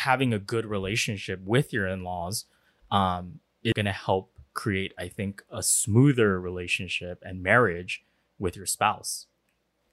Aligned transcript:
having 0.00 0.32
a 0.32 0.38
good 0.38 0.64
relationship 0.64 1.40
with 1.44 1.72
your 1.72 1.86
in-laws 1.86 2.46
um, 2.90 3.40
is 3.62 3.74
going 3.74 3.86
to 3.86 3.92
help 3.92 4.32
create, 4.54 4.94
I 4.98 5.08
think, 5.08 5.42
a 5.50 5.62
smoother 5.62 6.40
relationship 6.40 7.22
and 7.22 7.42
marriage 7.42 8.02
with 8.38 8.56
your 8.56 8.64
spouse. 8.64 9.26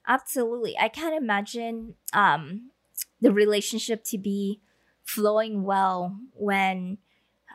Absolutely. 0.07 0.77
I 0.79 0.87
can't 0.87 1.15
imagine 1.15 1.95
um, 2.13 2.71
the 3.19 3.33
relationship 3.33 4.05
to 4.05 4.17
be 4.17 4.61
flowing 5.03 5.63
well 5.63 6.17
when 6.33 6.99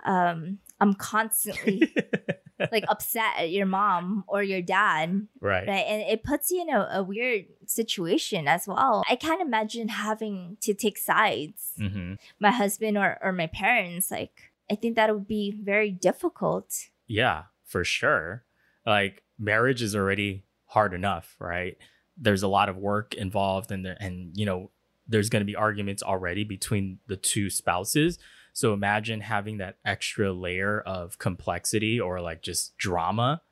um, 0.05 0.59
I'm 0.79 0.93
constantly 0.93 1.95
like 2.71 2.85
upset 2.89 3.39
at 3.39 3.51
your 3.51 3.67
mom 3.67 4.25
or 4.29 4.43
your 4.43 4.63
dad. 4.63 5.27
Right. 5.41 5.67
Right. 5.67 5.85
And 5.89 6.03
it 6.03 6.23
puts 6.23 6.51
you 6.51 6.63
in 6.63 6.69
a, 6.69 6.89
a 6.95 7.03
weird 7.03 7.47
situation 7.67 8.47
as 8.47 8.69
well. 8.69 9.03
I 9.09 9.17
can't 9.17 9.41
imagine 9.41 9.89
having 9.89 10.59
to 10.61 10.75
take 10.75 10.99
sides. 10.99 11.73
hmm 11.77 12.15
My 12.39 12.51
husband 12.51 12.99
or, 12.99 13.19
or 13.23 13.33
my 13.33 13.47
parents, 13.47 14.11
like, 14.11 14.53
I 14.71 14.75
think 14.75 14.97
that 14.97 15.13
would 15.13 15.27
be 15.27 15.51
very 15.51 15.91
difficult. 15.91 16.73
Yeah, 17.07 17.45
for 17.67 17.85
sure. 17.85 18.45
Like 18.87 19.23
marriage 19.39 19.83
is 19.83 19.95
already 19.97 20.45
hard 20.67 20.95
enough, 20.95 21.37
right? 21.39 21.77
There's 22.17 22.43
a 22.43 22.49
lot 22.49 22.69
of 22.69 22.77
work 22.77 23.15
involved 23.15 23.71
and 23.73 23.85
there, 23.85 23.97
and 24.01 24.33
you 24.35 24.47
know, 24.47 24.71
there's 25.09 25.29
going 25.29 25.41
to 25.41 25.47
be 25.47 25.57
arguments 25.57 26.03
already 26.03 26.45
between 26.45 26.99
the 27.07 27.17
two 27.17 27.51
spouses. 27.51 28.19
So 28.53 28.73
imagine 28.73 29.21
having 29.21 29.59
that 29.59 29.79
extra 29.85 30.33
layer 30.33 30.81
of 30.81 31.19
complexity 31.19 32.01
or 32.01 32.21
like 32.21 32.43
just 32.43 32.77
drama. 32.77 33.43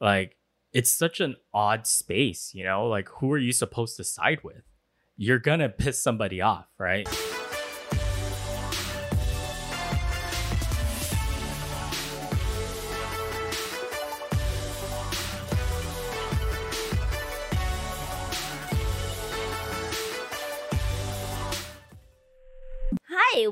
Like 0.00 0.36
it's 0.72 0.92
such 0.92 1.20
an 1.20 1.36
odd 1.52 1.86
space, 1.86 2.52
you 2.54 2.64
know? 2.64 2.86
Like 2.86 3.08
who 3.08 3.32
are 3.32 3.38
you 3.38 3.52
supposed 3.52 3.96
to 3.98 4.04
side 4.04 4.40
with? 4.42 4.62
You're 5.16 5.38
going 5.38 5.60
to 5.60 5.68
piss 5.68 6.02
somebody 6.02 6.40
off, 6.40 6.66
right? 6.78 7.08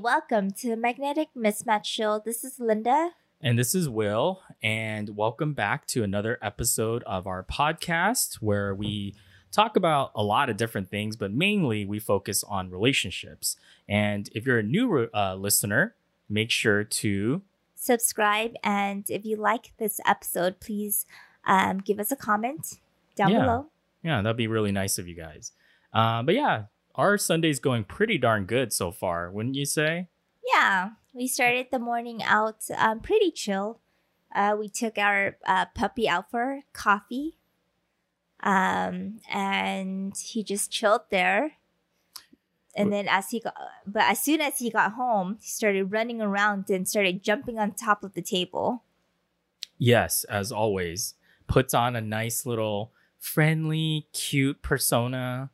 Welcome 0.01 0.51
to 0.53 0.69
the 0.69 0.77
Magnetic 0.77 1.29
Mismatch 1.37 1.87
Show. 1.87 2.21
This 2.25 2.45
is 2.45 2.61
Linda. 2.61 3.11
And 3.41 3.59
this 3.59 3.75
is 3.75 3.89
Will, 3.89 4.43
and 4.63 5.17
welcome 5.17 5.55
back 5.55 5.87
to 5.89 6.03
another 6.03 6.39
episode 6.43 7.03
of 7.05 7.27
our 7.27 7.43
podcast 7.43 8.35
where 8.37 8.75
we 8.75 9.15
talk 9.53 9.77
about 9.77 10.11
a 10.15 10.23
lot 10.23 10.51
of 10.51 10.57
different 10.57 10.91
things, 10.91 11.17
but 11.17 11.33
mainly 11.33 11.85
we 11.87 11.99
focus 11.99 12.45
on 12.45 12.71
relationships. 12.71 13.57
And 13.89 14.29
if 14.35 14.45
you're 14.47 14.59
a 14.59 14.63
new 14.63 15.09
uh, 15.15 15.35
listener, 15.37 15.95
make 16.29 16.51
sure 16.51 16.85
to 16.85 17.43
Subscribe, 17.75 18.55
and 18.65 19.09
if 19.09 19.25
you 19.25 19.37
like 19.37 19.73
this 19.79 20.01
episode, 20.07 20.61
please 20.61 21.07
um, 21.47 21.79
give 21.79 22.01
us 22.01 22.11
a 22.11 22.17
comment 22.17 22.81
down 23.15 23.31
Yeah. 23.31 23.41
below. 23.41 23.67
Yeah, 24.03 24.23
that'd 24.23 24.37
be 24.37 24.47
really 24.49 24.73
nice 24.73 24.99
of 24.99 25.07
you 25.09 25.15
guys. 25.15 25.53
Uh, 25.93 26.23
but 26.23 26.35
yeah, 26.35 26.65
our 26.97 27.19
Sunday's 27.19 27.61
going 27.61 27.85
pretty 27.85 28.19
darn 28.19 28.47
good 28.47 28.73
so 28.73 28.91
far, 28.91 29.31
wouldn't 29.31 29.55
you 29.55 29.67
say? 29.67 30.09
Yeah, 30.55 30.91
we 31.15 31.29
started 31.29 31.67
the 31.71 31.79
morning 31.79 32.23
out 32.23 32.57
um, 32.77 33.01
pretty 33.01 33.31
chill. 33.31 33.81
Uh, 34.35 34.57
we 34.59 34.69
took 34.69 34.99
our 34.99 35.37
uh, 35.47 35.67
puppy 35.75 36.09
out 36.09 36.31
for 36.31 36.63
coffee, 36.73 37.37
um, 38.43 39.21
and 39.33 40.17
he 40.17 40.43
just 40.43 40.71
chilled 40.71 41.03
there. 41.11 41.53
And 42.77 42.93
then 42.93 43.09
as 43.09 43.31
he 43.31 43.41
got, 43.41 43.57
but 43.87 44.03
as 44.03 44.23
soon 44.23 44.43
as 44.43 44.59
he 44.59 44.69
got 44.69 44.93
home, 44.93 45.39
he 45.41 45.49
started 45.49 45.91
running 45.93 46.21
around 46.21 46.69
and 46.69 46.87
started 46.87 47.23
jumping 47.23 47.59
on 47.59 47.73
top 47.73 48.05
of 48.05 48.13
the 48.13 48.21
table. 48.21 48.85
Yes, 49.79 50.25
as 50.25 50.53
always, 50.53 51.15
puts 51.47 51.73
on 51.73 51.97
a 51.97 52.03
nice 52.03 52.45
little 52.45 52.93
friendly, 53.19 54.09
cute 54.13 54.61
persona, 54.61 55.51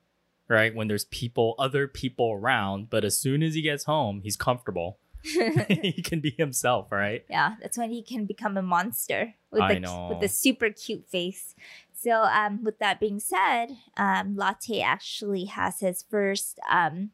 right? 0.53 0.75
When 0.75 0.87
there's 0.87 1.07
people, 1.07 1.55
other 1.59 1.89
people 1.89 2.33
around, 2.33 2.91
but 2.91 3.05
as 3.05 3.17
soon 3.17 3.43
as 3.43 3.55
he 3.55 3.63
gets 3.63 3.85
home, 3.85 4.21
he's 4.23 4.37
comfortable. 4.37 4.99
he 5.23 6.03
can 6.03 6.21
be 6.21 6.35
himself, 6.37 6.93
right? 6.93 7.25
yeah, 7.31 7.55
that's 7.61 7.79
when 7.79 7.91
he 7.91 8.03
can 8.03 8.27
become 8.27 8.57
a 8.57 8.63
monster 8.63 9.35
with 9.51 9.63
I 9.63 9.75
the 9.75 9.81
know. 9.81 10.09
with 10.11 10.21
the 10.21 10.29
super 10.29 10.71
cute 10.71 11.09
face. 11.09 11.55
So, 11.95 12.25
um, 12.25 12.65
with 12.65 12.81
that 12.81 12.99
being 12.99 13.21
said, 13.21 13.69
um, 13.97 14.37
Latte 14.37 14.81
actually 14.81 15.45
has 15.45 15.79
his 15.79 16.05
first 16.11 16.59
um, 16.69 17.11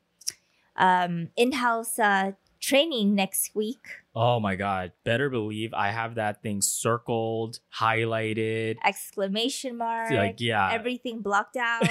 um, 0.76 1.28
in-house 1.36 1.98
uh, 1.98 2.32
training 2.60 3.14
next 3.14 3.54
week. 3.54 3.86
Oh 4.14 4.40
my 4.40 4.56
God. 4.56 4.92
Better 5.04 5.30
believe 5.30 5.72
I 5.74 5.90
have 5.90 6.16
that 6.16 6.42
thing 6.42 6.60
circled, 6.62 7.60
highlighted. 7.78 8.76
Exclamation 8.84 9.76
mark! 9.76 10.10
Like, 10.10 10.40
yeah. 10.40 10.70
everything 10.72 11.20
blocked 11.20 11.56
out. 11.60 11.82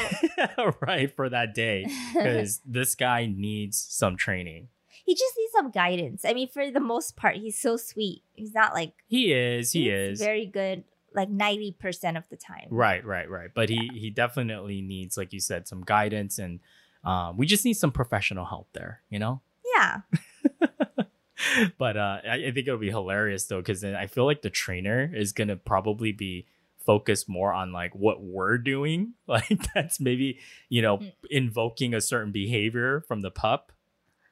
right, 0.81 1.13
for 1.15 1.29
that 1.29 1.53
day. 1.53 1.87
Because 2.13 2.61
this 2.65 2.95
guy 2.95 3.25
needs 3.25 3.77
some 3.89 4.17
training. 4.17 4.69
he 5.05 5.13
just 5.13 5.33
needs 5.37 5.51
some 5.53 5.71
guidance. 5.71 6.25
I 6.25 6.33
mean, 6.33 6.47
for 6.49 6.69
the 6.71 6.79
most 6.79 7.15
part, 7.15 7.35
he's 7.37 7.57
so 7.59 7.77
sweet. 7.77 8.23
He's 8.33 8.53
not 8.53 8.73
like 8.73 8.93
He 9.07 9.31
is, 9.33 9.71
he 9.71 9.89
is. 9.89 10.19
very 10.19 10.45
good, 10.45 10.83
like 11.13 11.29
ninety 11.29 11.71
percent 11.71 12.17
of 12.17 12.27
the 12.29 12.35
time. 12.37 12.67
Right, 12.69 13.05
right, 13.05 13.29
right. 13.29 13.49
But 13.53 13.69
he 13.69 13.89
he 13.93 14.09
definitely 14.09 14.81
needs, 14.81 15.15
like 15.17 15.31
you 15.31 15.39
said, 15.39 15.67
some 15.67 15.81
guidance, 15.83 16.39
and 16.39 16.59
um, 17.03 17.37
we 17.37 17.45
just 17.45 17.63
need 17.65 17.75
some 17.75 17.91
professional 17.91 18.45
help 18.45 18.67
there, 18.73 19.01
you 19.09 19.19
know. 19.19 19.41
Yeah, 19.75 20.01
but 21.77 21.97
uh, 21.97 22.17
I, 22.27 22.45
I 22.47 22.51
think 22.51 22.67
it'll 22.67 22.77
be 22.79 22.89
hilarious 22.89 23.45
though, 23.45 23.59
because 23.61 23.81
then 23.81 23.95
I 23.95 24.07
feel 24.07 24.25
like 24.25 24.41
the 24.41 24.49
trainer 24.49 25.11
is 25.13 25.31
gonna 25.33 25.55
probably 25.55 26.11
be 26.11 26.47
focused 26.85 27.27
more 27.27 27.53
on 27.53 27.71
like 27.71 27.93
what 27.95 28.21
we're 28.23 28.57
doing, 28.57 29.13
like 29.27 29.59
that's 29.73 29.99
maybe 29.99 30.39
you 30.69 30.81
know 30.81 30.97
Mm. 30.97 31.13
invoking 31.29 31.93
a 31.93 32.01
certain 32.01 32.31
behavior 32.31 33.01
from 33.07 33.21
the 33.21 33.31
pup. 33.31 33.71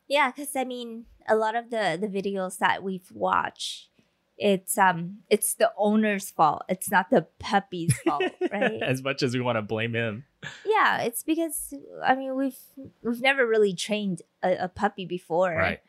Yeah, 0.07 0.31
because 0.31 0.55
I 0.55 0.63
mean, 0.63 1.05
a 1.27 1.35
lot 1.35 1.55
of 1.55 1.69
the 1.69 1.97
the 1.99 2.07
videos 2.07 2.57
that 2.59 2.81
we've 2.83 3.11
watched, 3.11 3.89
it's 4.37 4.77
um, 4.77 5.19
it's 5.29 5.53
the 5.55 5.71
owner's 5.77 6.29
fault. 6.31 6.63
It's 6.69 6.89
not 6.91 7.09
the 7.09 7.27
puppy's 7.39 7.95
fault, 8.05 8.23
right? 8.51 8.81
as 8.81 9.03
much 9.03 9.21
as 9.23 9.33
we 9.35 9.41
want 9.41 9.57
to 9.57 9.61
blame 9.61 9.93
him. 9.93 10.25
yeah, 10.65 11.01
it's 11.01 11.23
because 11.23 11.73
I 12.03 12.15
mean 12.15 12.35
we've 12.35 12.57
we've 13.03 13.21
never 13.21 13.45
really 13.45 13.73
trained 13.73 14.21
a, 14.43 14.65
a 14.65 14.67
puppy 14.69 15.05
before, 15.05 15.53
Right. 15.53 15.79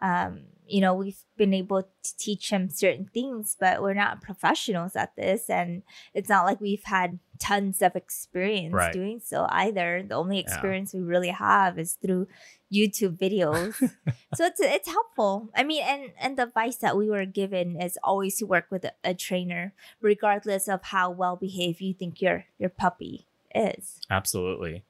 Um, 0.00 0.42
you 0.66 0.80
know, 0.80 0.94
we've 0.94 1.18
been 1.36 1.52
able 1.52 1.82
to 1.82 2.16
teach 2.16 2.50
him 2.50 2.70
certain 2.70 3.10
things, 3.12 3.56
but 3.58 3.82
we're 3.82 3.92
not 3.92 4.22
professionals 4.22 4.94
at 4.94 5.16
this, 5.16 5.50
and 5.50 5.82
it's 6.14 6.28
not 6.28 6.44
like 6.44 6.60
we've 6.60 6.84
had 6.84 7.18
tons 7.40 7.82
of 7.82 7.96
experience 7.96 8.72
Right. 8.74 8.92
doing 8.92 9.20
so 9.24 9.46
either. 9.48 10.04
The 10.06 10.14
only 10.14 10.38
experience 10.38 10.94
we 10.94 11.00
really 11.00 11.30
have 11.30 11.76
is 11.76 11.94
through 11.94 12.28
YouTube 12.72 13.18
videos. 13.18 13.74
so 14.34 14.44
it's 14.44 14.60
it's 14.60 14.88
helpful. 14.88 15.48
I 15.56 15.64
mean, 15.64 15.82
and 15.84 16.12
and 16.20 16.36
the 16.36 16.44
advice 16.44 16.76
that 16.76 16.96
we 16.96 17.10
were 17.10 17.24
given 17.26 17.80
is 17.80 17.98
always 18.04 18.36
to 18.36 18.44
work 18.46 18.66
with 18.70 18.84
a, 18.84 18.92
a 19.02 19.12
trainer, 19.14 19.72
regardless 20.00 20.68
of 20.68 20.84
how 20.84 21.10
well 21.10 21.34
behaved 21.34 21.80
you 21.80 21.94
think 21.94 22.22
your 22.22 22.44
your 22.60 22.70
puppy 22.70 23.26
is. 23.52 23.98
Absolutely. 24.08 24.84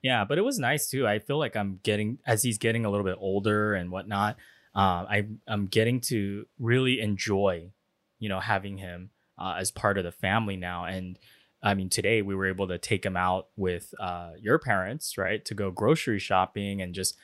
Yeah, 0.00 0.24
but 0.24 0.38
it 0.38 0.42
was 0.42 0.58
nice 0.60 0.88
too. 0.88 1.08
I 1.08 1.18
feel 1.18 1.38
like 1.38 1.56
I'm 1.56 1.80
getting 1.82 2.18
as 2.24 2.44
he's 2.44 2.58
getting 2.58 2.84
a 2.84 2.90
little 2.90 3.06
bit 3.06 3.16
older 3.18 3.74
and 3.74 3.90
whatnot. 3.90 4.36
Uh, 4.74 5.06
I 5.08 5.26
I'm 5.46 5.66
getting 5.66 6.00
to 6.02 6.46
really 6.58 7.00
enjoy, 7.00 7.70
you 8.18 8.28
know, 8.28 8.40
having 8.40 8.78
him 8.78 9.10
uh, 9.38 9.56
as 9.58 9.70
part 9.70 9.98
of 9.98 10.04
the 10.04 10.12
family 10.12 10.56
now. 10.56 10.84
And 10.84 11.18
I 11.62 11.74
mean, 11.74 11.88
today 11.88 12.22
we 12.22 12.34
were 12.34 12.46
able 12.46 12.68
to 12.68 12.78
take 12.78 13.06
him 13.06 13.16
out 13.16 13.48
with 13.56 13.94
uh, 14.00 14.32
your 14.38 14.58
parents, 14.58 15.16
right, 15.16 15.44
to 15.44 15.54
go 15.54 15.70
grocery 15.70 16.18
shopping 16.18 16.82
and 16.82 16.94
just, 16.94 17.16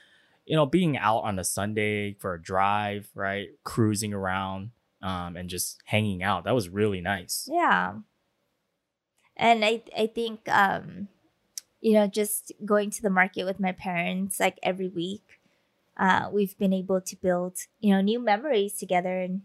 you 0.46 0.56
know, 0.56 0.64
being 0.64 0.96
out 0.96 1.20
on 1.20 1.38
a 1.38 1.44
Sunday 1.44 2.14
for 2.14 2.34
a 2.34 2.42
drive, 2.42 3.10
right, 3.14 3.48
cruising 3.64 4.14
around, 4.14 4.70
um, 5.02 5.36
and 5.36 5.50
just 5.50 5.82
hanging 5.84 6.22
out. 6.22 6.44
That 6.44 6.54
was 6.54 6.68
really 6.68 7.00
nice. 7.00 7.48
Yeah. 7.50 7.94
And 9.36 9.64
I 9.64 9.82
I 9.96 10.06
think 10.06 10.48
um 10.48 11.08
you 11.80 11.94
know 11.94 12.06
just 12.06 12.52
going 12.64 12.90
to 12.90 13.02
the 13.02 13.10
market 13.10 13.44
with 13.44 13.58
my 13.58 13.72
parents 13.72 14.38
like 14.38 14.58
every 14.62 14.88
week 14.88 15.39
uh 16.00 16.28
we've 16.32 16.58
been 16.58 16.72
able 16.72 17.00
to 17.00 17.14
build 17.16 17.56
you 17.78 17.94
know 17.94 18.00
new 18.00 18.18
memories 18.18 18.74
together 18.74 19.20
and 19.20 19.42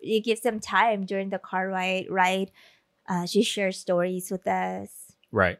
it 0.00 0.24
gives 0.24 0.40
them 0.40 0.60
time 0.60 1.04
during 1.04 1.28
the 1.30 1.38
car 1.38 1.68
ride 1.68 2.06
ride 2.08 2.50
uh 3.08 3.26
she 3.26 3.42
shares 3.42 3.78
stories 3.78 4.30
with 4.30 4.46
us 4.46 5.06
Right. 5.32 5.58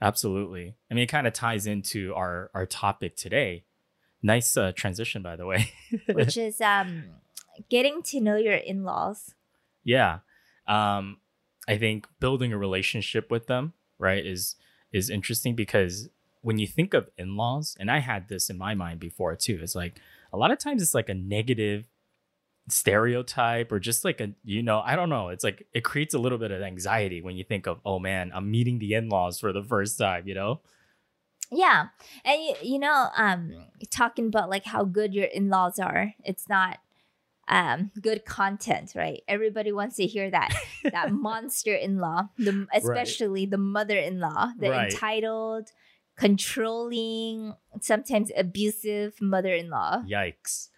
Absolutely. 0.00 0.76
I 0.90 0.94
mean, 0.94 1.04
it 1.04 1.08
kind 1.08 1.26
of 1.26 1.32
ties 1.32 1.66
into 1.66 2.14
our 2.14 2.50
our 2.54 2.66
topic 2.66 3.16
today. 3.16 3.64
Nice 4.22 4.56
uh, 4.56 4.72
transition, 4.72 5.22
by 5.22 5.36
the 5.36 5.46
way. 5.46 5.72
which 6.12 6.36
is 6.48 6.60
um 6.60 7.04
getting 7.70 8.02
to 8.02 8.20
know 8.20 8.36
your 8.36 8.54
in-laws 8.54 9.34
yeah. 9.82 10.18
Um, 10.66 11.18
I 11.68 11.78
think 11.78 12.08
building 12.18 12.52
a 12.52 12.58
relationship 12.58 13.30
with 13.30 13.46
them, 13.46 13.72
right, 13.98 14.24
is 14.26 14.56
is 14.92 15.10
interesting 15.10 15.54
because 15.54 16.08
when 16.46 16.58
you 16.58 16.66
think 16.66 16.94
of 16.94 17.08
in-laws, 17.18 17.76
and 17.80 17.90
I 17.90 17.98
had 17.98 18.28
this 18.28 18.48
in 18.48 18.56
my 18.56 18.74
mind 18.74 19.00
before 19.00 19.34
too. 19.36 19.58
It's 19.60 19.74
like, 19.74 19.94
a 20.32 20.36
lot 20.36 20.50
of 20.52 20.58
times 20.58 20.80
it's 20.82 20.94
like 20.94 21.08
a 21.08 21.14
negative 21.14 21.88
stereotype 22.68 23.70
or 23.70 23.78
just 23.78 24.04
like 24.04 24.20
a 24.20 24.32
you 24.42 24.60
know 24.60 24.80
i 24.84 24.96
don't 24.96 25.08
know 25.08 25.28
it's 25.28 25.44
like 25.44 25.64
it 25.72 25.84
creates 25.84 26.14
a 26.14 26.18
little 26.18 26.36
bit 26.36 26.50
of 26.50 26.60
anxiety 26.62 27.22
when 27.22 27.36
you 27.36 27.44
think 27.44 27.64
of 27.68 27.78
oh 27.84 28.00
man 28.00 28.32
i'm 28.34 28.50
meeting 28.50 28.80
the 28.80 28.92
in-laws 28.92 29.38
for 29.38 29.52
the 29.52 29.62
first 29.62 29.96
time 29.98 30.26
you 30.26 30.34
know 30.34 30.60
Yeah. 31.50 31.80
And 32.24 32.42
you, 32.42 32.54
you 32.72 32.78
know, 32.80 33.08
um 33.16 33.52
talking 33.90 34.26
about 34.26 34.50
like 34.50 34.64
how 34.64 34.82
good 34.82 35.14
your 35.14 35.26
in-laws 35.26 35.78
are, 35.78 36.14
it's 36.24 36.48
not 36.48 36.78
um 37.46 37.92
good 38.02 38.24
content, 38.24 38.94
right? 38.96 39.22
Everybody 39.28 39.70
wants 39.70 39.94
to 39.96 40.06
hear 40.06 40.28
that 40.30 40.50
that 40.90 41.12
monster 41.28 41.74
in-law, 41.74 42.30
the 42.36 42.66
especially 42.74 43.46
the 43.46 43.58
mother-in-law, 43.76 44.54
the 44.58 44.70
Right. 44.70 44.90
entitled, 44.92 45.70
controlling, 46.16 47.54
sometimes 47.80 48.30
abusive 48.36 49.20
mother-in-law. 49.20 50.02
yikes. 50.08 50.68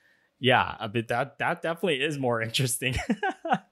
Yeah 0.41 0.77
i 0.79 0.87
bet 0.87 1.09
that 1.09 1.39
that 1.39 1.63
definitely 1.63 2.01
is 2.01 2.17
more 2.17 2.41
interesting 2.49 2.95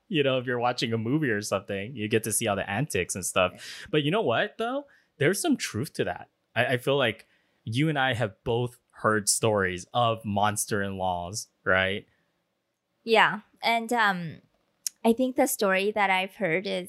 you 0.09 0.23
know 0.25 0.39
if 0.39 0.47
you're 0.47 0.59
watching 0.59 0.93
a 0.93 0.99
movie 0.99 1.31
or 1.31 1.41
something 1.41 1.95
you 1.95 2.09
get 2.09 2.25
to 2.25 2.33
see 2.33 2.49
all 2.49 2.57
the 2.57 2.69
antics 2.69 3.15
and 3.15 3.25
stuff. 3.25 3.53
But 3.91 4.03
you 4.03 4.11
know 4.11 4.23
what 4.23 4.57
though? 4.59 4.87
There's 5.19 5.41
some 5.41 5.57
truth 5.57 5.93
to 5.95 6.05
that. 6.05 6.29
I, 6.57 6.65
I 6.75 6.77
feel 6.79 6.97
like 6.97 7.27
you 7.65 7.89
and 7.89 7.99
i 7.99 8.15
have 8.15 8.33
both 8.45 8.79
heard 8.91 9.29
stories 9.29 9.87
of 9.93 10.25
monster 10.25 10.83
in-laws 10.83 11.49
right? 11.65 12.07
Yeah. 13.05 13.41
And 13.63 13.93
um 13.93 14.41
I 15.05 15.13
think 15.13 15.37
the 15.37 15.47
story 15.47 15.93
that 15.93 16.11
I've 16.11 16.35
heard 16.35 16.67
is 16.67 16.89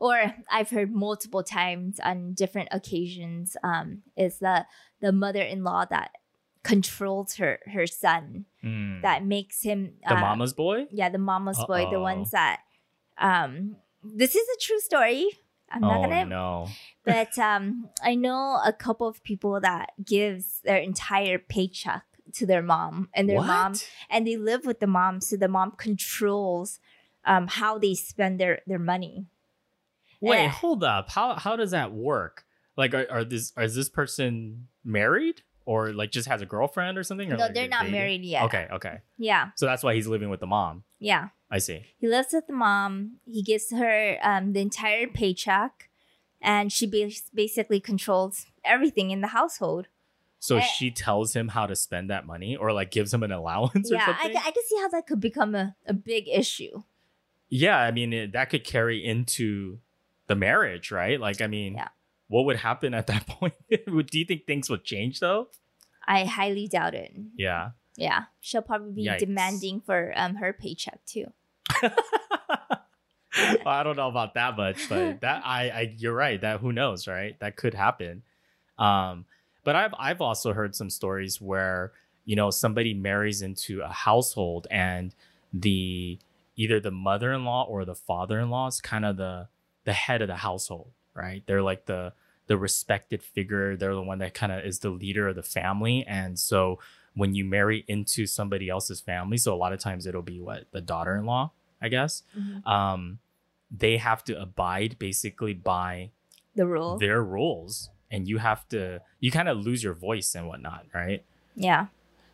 or 0.00 0.34
I've 0.50 0.70
heard 0.70 0.92
multiple 0.94 1.42
times 1.42 1.98
on 2.00 2.34
different 2.34 2.68
occasions 2.72 3.56
um 3.62 4.02
is 4.16 4.38
the 4.38 4.66
the 5.00 5.12
mother-in-law 5.12 5.86
that 5.90 6.10
controls 6.62 7.36
her 7.36 7.60
her 7.66 7.86
son 7.86 8.44
Mm. 8.64 9.02
that 9.02 9.24
makes 9.24 9.62
him 9.62 9.94
the 10.06 10.16
uh, 10.16 10.20
mama's 10.20 10.52
boy? 10.52 10.86
Yeah 10.90 11.08
the 11.10 11.18
mama's 11.18 11.62
boy 11.66 11.86
the 11.90 12.00
ones 12.00 12.32
that 12.32 12.60
um 13.16 13.76
this 14.02 14.34
is 14.34 14.46
a 14.48 14.60
true 14.60 14.80
story. 14.80 15.28
I'm 15.70 15.82
not 15.82 15.98
oh 15.98 16.02
gonna 16.02 16.24
no. 16.26 16.68
But 17.04 17.38
um 17.38 17.88
i 18.02 18.14
know 18.14 18.60
a 18.64 18.72
couple 18.72 19.06
of 19.06 19.22
people 19.22 19.60
that 19.60 19.90
gives 20.04 20.60
their 20.64 20.78
entire 20.78 21.38
paycheck 21.38 22.02
to 22.34 22.46
their 22.46 22.62
mom 22.62 23.08
and 23.14 23.28
their 23.28 23.40
mom 23.42 23.74
and 24.10 24.26
they 24.26 24.36
live 24.36 24.66
with 24.66 24.80
the 24.80 24.86
mom 24.86 25.20
so 25.20 25.36
the 25.36 25.48
mom 25.48 25.70
controls 25.72 26.80
um 27.24 27.46
how 27.46 27.78
they 27.78 27.94
spend 27.94 28.38
their 28.40 28.60
their 28.66 28.78
money 28.78 29.26
Wait, 30.20 30.44
Eh. 30.44 30.48
hold 30.48 30.82
up. 30.84 31.10
How 31.10 31.34
how 31.36 31.56
does 31.56 31.70
that 31.72 31.92
work? 31.92 32.44
Like, 32.76 32.94
are, 32.94 33.06
are 33.10 33.24
this 33.24 33.52
is 33.58 33.74
this 33.74 33.88
person 33.88 34.68
married 34.84 35.42
or 35.64 35.92
like 35.92 36.10
just 36.10 36.28
has 36.28 36.40
a 36.42 36.46
girlfriend 36.46 36.96
or 36.98 37.02
something? 37.02 37.30
Or 37.32 37.36
no 37.36 37.44
like 37.44 37.54
they're 37.54 37.68
not 37.68 37.80
dating? 37.82 37.92
married 37.92 38.22
yet 38.24 38.44
Okay, 38.44 38.66
okay. 38.72 38.98
yeah 39.18 39.50
So 39.56 39.66
that's 39.66 39.82
why 39.82 39.94
he's 39.94 40.06
living 40.06 40.30
with 40.30 40.40
the 40.40 40.46
mom. 40.46 40.84
yeah 40.98 41.28
I 41.50 41.58
see. 41.58 41.82
he 41.98 42.06
lives 42.06 42.32
with 42.32 42.46
the 42.46 42.52
mom 42.52 43.18
he 43.24 43.42
gives 43.42 43.70
her 43.72 44.16
um 44.22 44.52
the 44.52 44.60
entire 44.60 45.06
paycheck 45.08 45.88
and 46.40 46.70
she 46.72 46.86
bas- 46.86 47.30
basically 47.34 47.80
controls 47.80 48.46
everything 48.64 49.10
in 49.10 49.20
the 49.22 49.28
household 49.28 49.88
So 50.40 50.56
Eh. 50.58 50.60
she 50.60 50.90
tells 50.90 51.34
him 51.34 51.48
how 51.48 51.66
to 51.66 51.74
spend 51.74 52.08
that 52.10 52.24
money, 52.26 52.54
or 52.56 52.72
like 52.72 52.90
gives 52.92 53.12
him 53.12 53.22
an 53.24 53.32
allowance 53.32 53.90
or 53.90 53.96
yeah 53.96 54.16
I, 54.22 54.26
I 54.28 54.50
can 54.52 54.64
see 54.68 54.76
how 54.80 54.88
that 54.90 55.06
could 55.06 55.20
become 55.20 55.54
a, 55.54 55.74
a 55.86 55.92
big 55.94 56.28
issue 56.28 56.82
yeah, 57.50 57.78
I 57.78 57.90
mean 57.92 58.12
it, 58.12 58.32
that 58.32 58.50
could 58.50 58.62
carry 58.64 59.04
into 59.04 59.80
the 60.28 60.36
marriage, 60.36 60.90
right? 60.92 61.18
Like, 61.20 61.40
I 61.40 61.46
mean, 61.48 61.74
Yeah. 61.74 61.88
what 62.28 62.44
would 62.44 62.56
happen 62.56 62.94
at 62.94 63.06
that 63.08 63.26
point? 63.36 63.54
Would- 63.88 64.06
Do 64.10 64.18
you 64.18 64.24
think 64.24 64.46
things 64.46 64.70
would 64.70 64.84
change 64.84 65.20
though? 65.20 65.48
i 66.10 66.24
highly 66.24 66.66
doubt 66.66 66.94
it 66.94 67.12
Yeah. 67.36 67.72
yeah 67.96 68.24
she'll 68.40 68.62
probably 68.62 68.92
be 68.92 69.04
Yikes. 69.08 69.18
demanding 69.18 69.82
for 69.84 70.12
um 70.16 70.36
her 70.36 70.54
paycheck 70.54 71.04
too 71.04 71.26
I 73.66 73.82
don't 73.82 73.96
know 73.96 74.08
about 74.08 74.34
that 74.34 74.56
much, 74.56 74.88
but 74.88 75.20
that 75.20 75.42
I, 75.44 75.68
I 75.70 75.94
you're 75.98 76.14
right. 76.14 76.40
That 76.40 76.60
who 76.60 76.72
knows, 76.72 77.06
right? 77.06 77.38
That 77.40 77.56
could 77.56 77.74
happen. 77.74 78.22
Um, 78.78 79.26
but 79.64 79.76
I've 79.76 79.94
I've 79.98 80.20
also 80.20 80.52
heard 80.54 80.74
some 80.74 80.90
stories 80.90 81.40
where 81.40 81.92
you 82.24 82.36
know 82.36 82.50
somebody 82.50 82.94
marries 82.94 83.42
into 83.42 83.82
a 83.82 83.88
household 83.92 84.66
and 84.70 85.14
the 85.52 86.18
either 86.56 86.80
the 86.80 86.90
mother-in-law 86.90 87.64
or 87.68 87.84
the 87.84 87.94
father-in-law 87.94 88.68
is 88.68 88.80
kind 88.80 89.04
of 89.04 89.16
the 89.18 89.48
the 89.84 89.92
head 89.92 90.22
of 90.22 90.28
the 90.28 90.36
household, 90.36 90.90
right? 91.14 91.42
They're 91.46 91.62
like 91.62 91.86
the 91.86 92.12
the 92.46 92.56
respected 92.56 93.22
figure. 93.22 93.76
They're 93.76 93.94
the 93.94 94.02
one 94.02 94.18
that 94.18 94.34
kind 94.34 94.52
of 94.52 94.64
is 94.64 94.78
the 94.78 94.90
leader 94.90 95.28
of 95.28 95.36
the 95.36 95.42
family, 95.42 96.04
and 96.06 96.38
so 96.38 96.78
when 97.14 97.34
you 97.34 97.44
marry 97.44 97.84
into 97.88 98.26
somebody 98.26 98.68
else's 98.68 99.00
family, 99.00 99.38
so 99.38 99.52
a 99.52 99.56
lot 99.56 99.72
of 99.72 99.80
times 99.80 100.06
it'll 100.06 100.22
be 100.22 100.40
what 100.40 100.66
the 100.70 100.80
daughter-in-law, 100.80 101.50
I 101.82 101.88
guess 101.88 102.22
um, 102.64 103.18
they 103.70 103.96
have 103.96 104.22
to 104.24 104.40
abide 104.40 104.96
basically 104.98 105.52
by 105.52 106.10
the 106.54 106.66
rule 106.66 106.96
their 106.98 107.22
rules, 107.22 107.90
and 108.10 108.28
you 108.28 108.38
have 108.38 108.68
to 108.68 109.00
you 109.20 109.30
kind 109.30 109.48
of 109.48 109.58
lose 109.58 109.82
your 109.82 109.94
voice 109.94 110.34
and 110.34 110.46
whatnot, 110.46 110.86
right? 110.94 111.24
yeah 111.54 111.86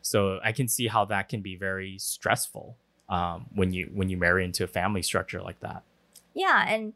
So 0.03 0.39
I 0.45 0.53
can 0.53 0.69
see 0.69 0.89
how 0.89 1.07
that 1.07 1.29
can 1.29 1.41
be 1.41 1.57
very 1.57 1.99
stressful 1.99 2.77
um, 3.09 3.47
when 3.55 3.73
you 3.73 3.91
when 3.93 4.09
you 4.11 4.17
marry 4.17 4.45
into 4.45 4.65
a 4.65 4.67
family 4.67 5.03
structure 5.03 5.41
like 5.43 5.61
that. 5.61 5.83
Yeah, 6.35 6.67
and 6.69 6.93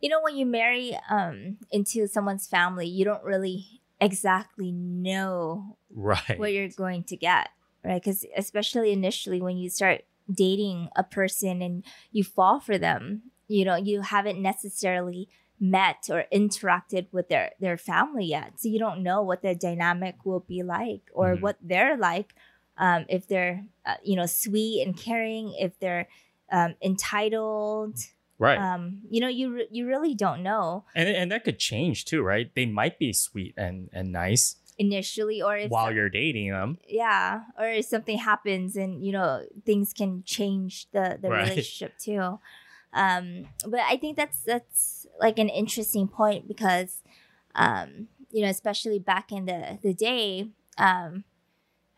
you 0.00 0.08
know 0.08 0.20
when 0.22 0.36
you 0.36 0.46
marry 0.46 0.98
um 1.10 1.58
into 1.70 2.06
someone's 2.06 2.46
family, 2.46 2.86
you 2.86 3.04
don't 3.04 3.24
really 3.24 3.80
exactly 4.00 4.72
know 4.72 5.76
Right. 5.90 6.38
what 6.38 6.52
you're 6.52 6.68
going 6.68 7.04
to 7.04 7.16
get, 7.16 7.48
right? 7.84 8.02
Cuz 8.02 8.24
especially 8.36 8.92
initially 8.92 9.40
when 9.40 9.56
you 9.56 9.70
start 9.70 10.02
dating 10.30 10.88
a 10.96 11.02
person 11.04 11.62
and 11.62 11.84
you 12.12 12.24
fall 12.24 12.60
for 12.60 12.76
them, 12.78 13.22
you 13.48 13.64
know, 13.64 13.76
you 13.76 14.00
haven't 14.02 14.40
necessarily 14.42 15.28
met 15.58 16.08
or 16.10 16.24
interacted 16.32 17.06
with 17.12 17.28
their 17.28 17.52
their 17.60 17.78
family 17.78 18.26
yet. 18.26 18.60
So 18.60 18.68
you 18.68 18.78
don't 18.78 19.02
know 19.02 19.22
what 19.22 19.40
the 19.42 19.54
dynamic 19.54 20.16
will 20.26 20.40
be 20.40 20.62
like 20.62 21.02
or 21.14 21.36
Mhm. 21.36 21.40
what 21.40 21.56
they're 21.62 21.96
like 21.96 22.34
um 22.76 23.06
if 23.08 23.26
they're 23.26 23.64
uh, 23.86 23.94
you 24.04 24.16
know 24.16 24.26
sweet 24.26 24.82
and 24.84 24.94
caring, 24.96 25.54
if 25.58 25.78
they're 25.78 26.08
um 26.52 26.74
entitled 26.82 27.96
right. 28.38 28.58
um 28.58 29.00
you 29.10 29.20
know 29.20 29.28
you 29.28 29.52
re- 29.54 29.68
you 29.70 29.86
really 29.86 30.14
don't 30.14 30.42
know 30.42 30.84
and 30.94 31.08
and 31.08 31.30
that 31.32 31.44
could 31.44 31.58
change 31.58 32.04
too, 32.04 32.22
right? 32.22 32.50
They 32.54 32.66
might 32.66 32.98
be 32.98 33.12
sweet 33.12 33.54
and 33.56 33.88
and 33.92 34.12
nice 34.12 34.56
initially 34.78 35.40
or 35.40 35.56
if 35.56 35.70
while 35.70 35.90
you're 35.90 36.10
dating 36.10 36.50
them. 36.50 36.78
yeah 36.86 37.42
or 37.58 37.66
if 37.66 37.86
something 37.86 38.18
happens 38.18 38.76
and 38.76 39.02
you 39.04 39.10
know 39.12 39.42
things 39.64 39.92
can 39.94 40.22
change 40.24 40.86
the 40.92 41.18
the 41.20 41.30
Right. 41.30 41.48
relationship 41.48 41.96
too 41.98 42.38
um 42.92 43.48
but 43.66 43.80
i 43.80 43.96
think 43.96 44.16
that's 44.18 44.40
that's 44.44 45.06
like 45.18 45.38
an 45.38 45.48
interesting 45.48 46.06
point 46.06 46.46
because 46.46 47.00
um 47.54 48.08
you 48.30 48.42
know 48.42 48.48
especially 48.50 48.98
back 48.98 49.32
in 49.32 49.46
the 49.46 49.78
the 49.82 49.94
day 49.94 50.48
um 50.76 51.24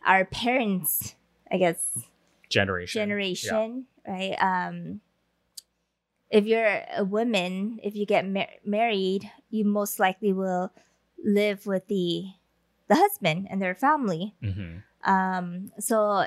our 0.07 0.25
parents 0.25 1.17
i 1.51 1.57
guess 1.59 2.07
Generation. 2.49 3.01
generation, 3.01 3.87
right? 4.07 4.37
Um, 4.41 5.01
if 6.31 6.45
you're 6.47 6.83
a 6.97 7.05
woman, 7.05 7.81
if 7.83 7.95
you 7.97 8.07
get 8.07 8.27
mar- 8.29 8.49
married, 8.65 9.31
you 9.51 9.65
most 9.65 9.99
likely 9.99 10.33
will 10.33 10.73
live 11.23 11.67
with 11.67 11.87
the 11.89 12.25
the 12.89 12.95
husband 12.97 13.47
and 13.51 13.61
their 13.61 13.75
family. 13.75 14.35
hmm 14.43 14.79
Um, 15.05 15.71
so, 15.79 16.27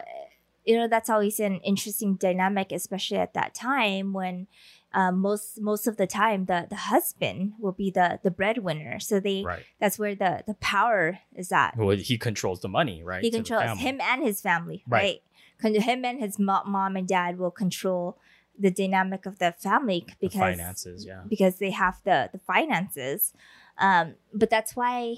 you 0.66 0.78
know, 0.78 0.88
that's 0.88 1.10
always 1.10 1.40
an 1.40 1.60
interesting 1.62 2.16
dynamic, 2.16 2.72
especially 2.72 3.18
at 3.18 3.34
that 3.34 3.54
time 3.54 4.14
when 4.14 4.48
um, 4.94 5.20
most 5.20 5.60
most 5.62 5.88
of 5.88 5.98
the 5.98 6.08
time 6.08 6.46
the 6.46 6.68
the 6.70 6.76
husband 6.92 7.54
will 7.60 7.72
be 7.72 7.92
the 7.92 8.20
the 8.24 8.32
breadwinner. 8.32 9.00
So 9.00 9.20
they 9.20 9.44
Right. 9.44 9.66
that's 9.80 9.98
where 10.00 10.16
the 10.16 10.44
the 10.48 10.56
power 10.56 11.20
is 11.36 11.52
at 11.52 11.76
Well, 11.78 11.96
he 11.98 12.18
controls 12.18 12.60
the 12.62 12.70
money, 12.70 13.04
right? 13.04 13.24
he 13.24 13.32
controls 13.32 13.80
him 13.80 14.00
and 14.02 14.24
his 14.24 14.42
family, 14.42 14.84
Right. 14.88 15.22
right? 15.64 15.82
Him 15.84 16.04
and 16.06 16.20
his 16.20 16.40
mo- 16.40 16.64
mom 16.66 16.96
and 16.98 17.08
dad 17.08 17.38
will 17.38 17.52
control 17.52 18.18
the 18.58 18.72
dynamic 18.72 19.26
of 19.26 19.40
the 19.40 19.54
family 19.58 20.06
The 20.08 20.28
because 20.28 20.40
finances, 20.40 21.06
yeah. 21.06 21.24
because 21.28 21.58
they 21.58 21.72
have 21.72 22.02
the 22.04 22.30
the 22.32 22.40
finances. 22.40 23.34
Um, 23.78 24.16
but 24.34 24.50
that's 24.50 24.76
why 24.76 25.18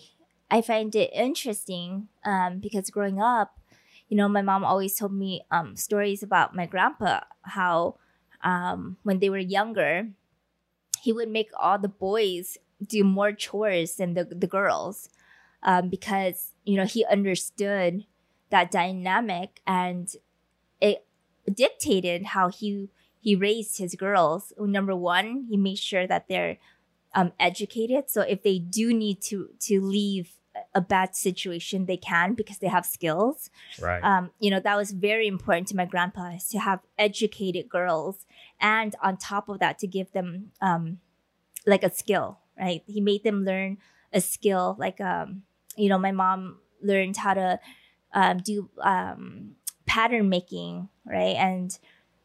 I 0.50 0.62
find 0.62 0.96
it 0.96 1.10
interesting 1.14 2.08
um, 2.26 2.60
because 2.60 2.90
growing 2.90 3.20
up, 3.22 3.60
you 4.08 4.16
know, 4.16 4.30
my 4.30 4.42
mom 4.42 4.64
always 4.64 4.96
told 4.96 5.14
me 5.14 5.42
um, 5.52 5.76
stories 5.76 6.24
about 6.24 6.56
my 6.56 6.66
grandpa 6.66 7.22
how 7.42 7.96
um, 8.44 8.98
when 9.04 9.20
they 9.20 9.30
were 9.30 9.38
younger, 9.38 10.10
he 11.02 11.12
would 11.12 11.30
make 11.30 11.50
all 11.60 11.80
the 11.80 11.88
boys 11.90 12.58
do 12.86 13.04
more 13.04 13.32
chores 13.32 13.96
than 13.96 14.14
the 14.14 14.26
the 14.26 14.48
girls 14.48 15.10
um, 15.64 15.90
because 15.90 16.52
you 16.66 16.76
know 16.76 16.86
he 16.86 17.06
understood 17.06 18.06
that 18.50 18.72
dynamic 18.72 19.62
and 19.66 20.16
it 20.80 21.06
dictated 21.52 22.26
how 22.28 22.50
he 22.50 22.90
he 23.24 23.36
raised 23.36 23.78
his 23.78 23.96
girls. 23.96 24.52
Number 24.60 24.96
one, 24.96 25.46
he 25.50 25.56
made 25.58 25.80
sure 25.80 26.06
that 26.08 26.28
they're 26.28 26.58
um, 27.16 27.32
educated. 27.40 28.10
So 28.10 28.22
if 28.22 28.44
they 28.44 28.60
do 28.60 28.94
need 28.94 29.22
to 29.30 29.50
to 29.68 29.82
leave 29.82 30.28
a 30.76 30.82
bad 30.82 31.16
situation 31.16 31.88
they 31.88 31.98
can 31.98 32.36
because 32.36 32.60
they 32.60 32.68
have 32.68 32.86
skills 32.86 33.50
Right. 33.82 34.04
um, 34.04 34.30
you 34.40 34.52
know 34.52 34.60
that 34.60 34.78
was 34.78 34.92
very 34.92 35.28
important 35.28 35.68
to 35.70 35.76
my 35.76 35.86
grandpa 35.86 36.36
is 36.36 36.48
to 36.50 36.60
have 36.60 36.80
educated 36.96 37.70
girls 37.70 38.28
and 38.62 38.96
on 39.02 39.18
top 39.18 39.50
of 39.50 39.58
that 39.64 39.80
to 39.80 39.88
give 39.88 40.12
them 40.12 40.52
um, 40.62 41.00
like 41.66 41.84
a 41.84 41.90
skill 41.92 42.38
right 42.56 42.84
he 42.86 43.02
made 43.02 43.24
them 43.24 43.44
learn 43.44 43.78
a 44.14 44.22
skill 44.22 44.76
like 44.78 45.02
um, 45.02 45.42
you 45.76 45.90
know 45.90 45.98
my 45.98 46.12
mom 46.12 46.60
learned 46.84 47.18
how 47.18 47.34
to 47.34 47.60
um, 48.14 48.38
do 48.38 48.70
um, 48.82 49.56
pattern 49.88 50.30
making 50.30 50.88
right 51.04 51.36
and 51.36 51.80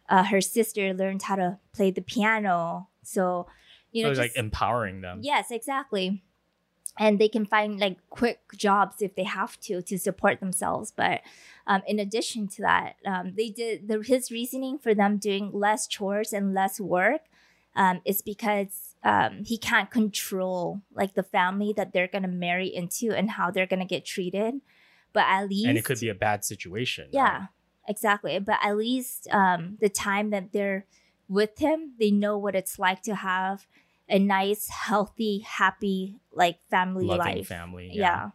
uh, 0.08 0.24
her 0.24 0.40
sister 0.40 0.92
learned 0.94 1.22
how 1.22 1.36
to 1.36 1.58
play 1.72 1.90
the 1.90 2.00
piano 2.02 2.88
so 3.02 3.46
you 3.92 4.02
know 4.02 4.08
so 4.08 4.10
it's 4.12 4.18
like 4.20 4.36
empowering 4.36 5.00
them. 5.00 5.20
Yes, 5.22 5.50
exactly. 5.50 6.22
And 7.00 7.18
they 7.18 7.28
can 7.28 7.46
find 7.46 7.78
like 7.78 7.96
quick 8.10 8.40
jobs 8.56 9.00
if 9.00 9.14
they 9.14 9.22
have 9.22 9.58
to 9.60 9.80
to 9.82 9.98
support 9.98 10.40
themselves. 10.40 10.92
But 10.94 11.22
um, 11.66 11.82
in 11.86 11.98
addition 11.98 12.48
to 12.48 12.62
that, 12.62 12.96
um, 13.06 13.34
they 13.36 13.50
did 13.50 13.88
the, 13.88 14.02
his 14.02 14.30
reasoning 14.30 14.78
for 14.78 14.94
them 14.94 15.16
doing 15.16 15.50
less 15.52 15.86
chores 15.86 16.32
and 16.32 16.54
less 16.54 16.80
work 16.80 17.22
um, 17.76 18.00
is 18.04 18.20
because 18.20 18.96
um, 19.04 19.44
he 19.44 19.56
can't 19.56 19.90
control 19.90 20.82
like 20.92 21.14
the 21.14 21.22
family 21.22 21.72
that 21.76 21.92
they're 21.92 22.08
gonna 22.08 22.28
marry 22.28 22.66
into 22.66 23.12
and 23.12 23.30
how 23.30 23.50
they're 23.50 23.66
gonna 23.66 23.86
get 23.86 24.04
treated. 24.04 24.60
But 25.12 25.24
at 25.28 25.48
least 25.48 25.66
And 25.66 25.78
it 25.78 25.84
could 25.84 26.00
be 26.00 26.08
a 26.10 26.14
bad 26.14 26.44
situation. 26.44 27.08
yeah, 27.12 27.38
right? 27.38 27.48
Exactly. 27.88 28.38
But 28.38 28.58
at 28.62 28.76
least 28.76 29.28
um, 29.30 29.78
the 29.80 29.88
time 29.88 30.30
that 30.30 30.52
they're 30.52 30.86
with 31.28 31.58
him, 31.58 31.92
they 31.98 32.10
know 32.10 32.38
what 32.38 32.54
it's 32.54 32.78
like 32.78 33.02
to 33.02 33.14
have 33.14 33.66
a 34.08 34.18
nice, 34.18 34.68
healthy, 34.68 35.40
happy, 35.40 36.16
like 36.32 36.58
family 36.70 37.04
Loving 37.06 37.36
life. 37.38 37.46
family. 37.46 37.90
Yeah. 37.92 38.30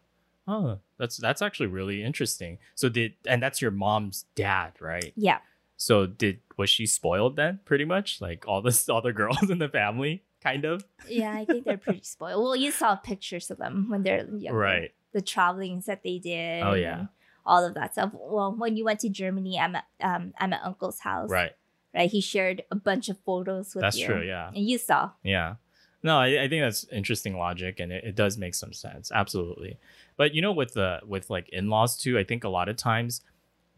Oh, 0.48 0.80
that's 0.98 1.18
that's 1.18 1.42
actually 1.42 1.68
really 1.68 2.04
interesting. 2.04 2.58
So 2.76 2.90
did 2.90 3.14
and 3.26 3.42
that's 3.42 3.62
your 3.62 3.72
mom's 3.72 4.26
dad, 4.36 4.74
right? 4.82 5.14
yeah, 5.16 5.40
So 5.78 6.06
did 6.06 6.42
was 6.58 6.70
she 6.70 6.86
spoiled 6.86 7.36
then, 7.38 7.60
pretty 7.66 7.86
much? 7.86 8.20
Like 8.22 8.46
all 8.48 8.62
the 8.62 8.78
other 8.94 9.14
girls 9.14 9.42
in 9.50 9.58
the 9.60 9.70
family, 9.70 10.24
kind 10.42 10.66
of? 10.66 10.84
yeah. 11.08 11.34
I 11.34 11.46
think 11.46 11.64
they're 11.66 11.78
pretty 11.78 12.04
spoiled. 12.04 12.44
Well, 12.44 12.56
you 12.56 12.72
saw 12.72 12.96
pictures 12.98 13.50
of 13.50 13.58
them 13.58 13.90
when 13.90 14.04
they're 14.04 14.26
younger. 14.28 14.58
Right. 14.60 14.92
The 15.14 15.22
travelings 15.22 15.86
that 15.86 16.04
they 16.04 16.20
did. 16.20 16.62
Oh, 16.64 16.74
yeah. 16.74 17.06
All 17.46 17.66
of 17.66 17.74
that 17.74 17.94
stuff. 17.94 18.12
Well, 18.14 18.56
when 18.58 18.78
you 18.78 18.86
went 18.86 19.00
to 19.02 19.10
Germany, 19.10 19.60
I'm 19.60 19.76
at 19.76 19.86
um 20.02 20.34
I'm 20.38 20.54
at 20.54 20.62
Uncle's 20.64 21.00
house. 21.00 21.30
Right. 21.30 21.52
Right. 21.94 22.10
He 22.10 22.22
shared 22.22 22.64
a 22.72 22.76
bunch 22.76 23.10
of 23.10 23.20
photos 23.20 23.76
with 23.76 23.84
That's 23.84 23.98
you. 24.00 24.08
true, 24.08 24.24
yeah. 24.24 24.48
And 24.48 24.68
you 24.68 24.78
saw. 24.78 25.12
Yeah. 25.24 25.56
No, 26.02 26.18
I, 26.18 26.44
I 26.44 26.50
think 26.50 26.62
that's 26.64 26.86
interesting 26.92 27.38
logic 27.38 27.80
and 27.80 27.92
it, 27.92 28.04
it 28.04 28.16
does 28.16 28.38
make 28.38 28.56
some 28.56 28.74
sense. 28.74 29.12
Absolutely. 29.14 29.78
But 30.18 30.34
you 30.34 30.42
know, 30.42 30.52
with 30.52 30.74
the 30.74 31.00
with 31.06 31.30
like 31.30 31.50
in-laws 31.50 31.98
too, 31.98 32.18
I 32.18 32.24
think 32.24 32.44
a 32.44 32.50
lot 32.50 32.68
of 32.70 32.76
times 32.76 33.22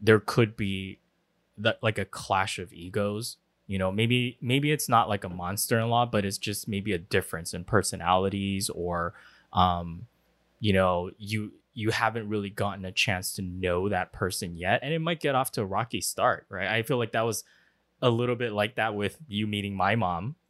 there 0.00 0.20
could 0.20 0.56
be 0.56 0.98
that 1.58 1.78
like 1.82 1.98
a 1.98 2.04
clash 2.04 2.58
of 2.58 2.72
egos. 2.72 3.36
You 3.66 3.78
know, 3.78 3.90
maybe 3.90 4.38
maybe 4.40 4.70
it's 4.70 4.88
not 4.88 5.08
like 5.08 5.24
a 5.24 5.28
monster 5.28 5.78
in 5.78 5.88
law, 5.88 6.06
but 6.06 6.24
it's 6.24 6.38
just 6.38 6.68
maybe 6.68 6.92
a 6.92 6.98
difference 6.98 7.52
in 7.52 7.64
personalities 7.64 8.70
or 8.70 9.14
um, 9.52 10.06
you 10.60 10.72
know, 10.72 11.10
you 11.18 11.52
you 11.78 11.90
haven't 11.90 12.28
really 12.28 12.48
gotten 12.48 12.84
a 12.86 12.90
chance 12.90 13.34
to 13.34 13.42
know 13.42 13.88
that 13.90 14.10
person 14.12 14.56
yet. 14.56 14.80
And 14.82 14.94
it 14.94 14.98
might 14.98 15.20
get 15.20 15.34
off 15.34 15.52
to 15.52 15.60
a 15.62 15.66
rocky 15.66 16.00
start, 16.00 16.46
right? 16.48 16.66
I 16.68 16.82
feel 16.82 16.96
like 16.96 17.12
that 17.12 17.26
was 17.26 17.44
a 18.00 18.08
little 18.08 18.34
bit 18.34 18.52
like 18.52 18.76
that 18.76 18.94
with 18.94 19.18
you 19.28 19.46
meeting 19.46 19.76
my 19.76 19.94
mom. 19.94 20.36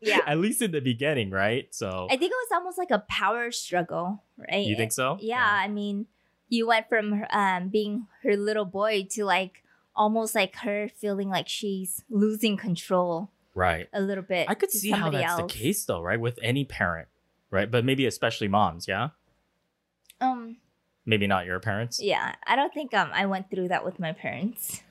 Yeah. 0.00 0.20
At 0.26 0.38
least 0.38 0.62
in 0.62 0.70
the 0.70 0.80
beginning, 0.80 1.30
right? 1.30 1.66
So 1.74 2.06
I 2.08 2.16
think 2.16 2.30
it 2.30 2.36
was 2.36 2.48
almost 2.52 2.78
like 2.78 2.92
a 2.92 3.00
power 3.08 3.50
struggle, 3.50 4.22
right? 4.36 4.64
you 4.64 4.76
think 4.76 4.92
so? 4.92 5.18
Yeah, 5.20 5.44
I 5.44 5.66
mean, 5.66 6.06
you 6.48 6.68
went 6.68 6.88
from 6.88 7.12
her, 7.12 7.26
um, 7.36 7.68
being 7.68 8.06
her 8.22 8.36
little 8.36 8.64
boy 8.64 9.06
to 9.10 9.24
like 9.24 9.64
almost 9.96 10.36
like 10.36 10.54
her 10.58 10.88
feeling 10.88 11.28
like 11.28 11.48
she's 11.48 12.04
losing 12.08 12.56
control 12.56 13.30
Right. 13.54 13.88
a 13.92 14.00
little 14.00 14.22
bit. 14.22 14.48
I 14.48 14.54
could 14.54 14.70
see 14.70 14.90
how 14.92 15.10
that's 15.10 15.32
else. 15.40 15.52
the 15.52 15.58
case 15.58 15.84
though, 15.84 16.00
right? 16.00 16.20
With 16.20 16.38
any 16.42 16.64
parent, 16.64 17.08
right? 17.50 17.70
But 17.70 17.84
maybe 17.84 18.06
especially 18.06 18.48
moms, 18.48 18.86
yeah? 18.88 19.10
Um, 20.20 20.56
Maybe 21.06 21.26
not 21.26 21.46
your 21.46 21.58
parents. 21.60 22.00
yeah, 22.02 22.34
I 22.46 22.54
don't 22.56 22.72
think 22.74 22.92
um 22.94 23.10
I 23.14 23.26
went 23.26 23.50
through 23.50 23.68
that 23.68 23.84
with 23.84 23.98
my 23.98 24.12
parents. 24.12 24.82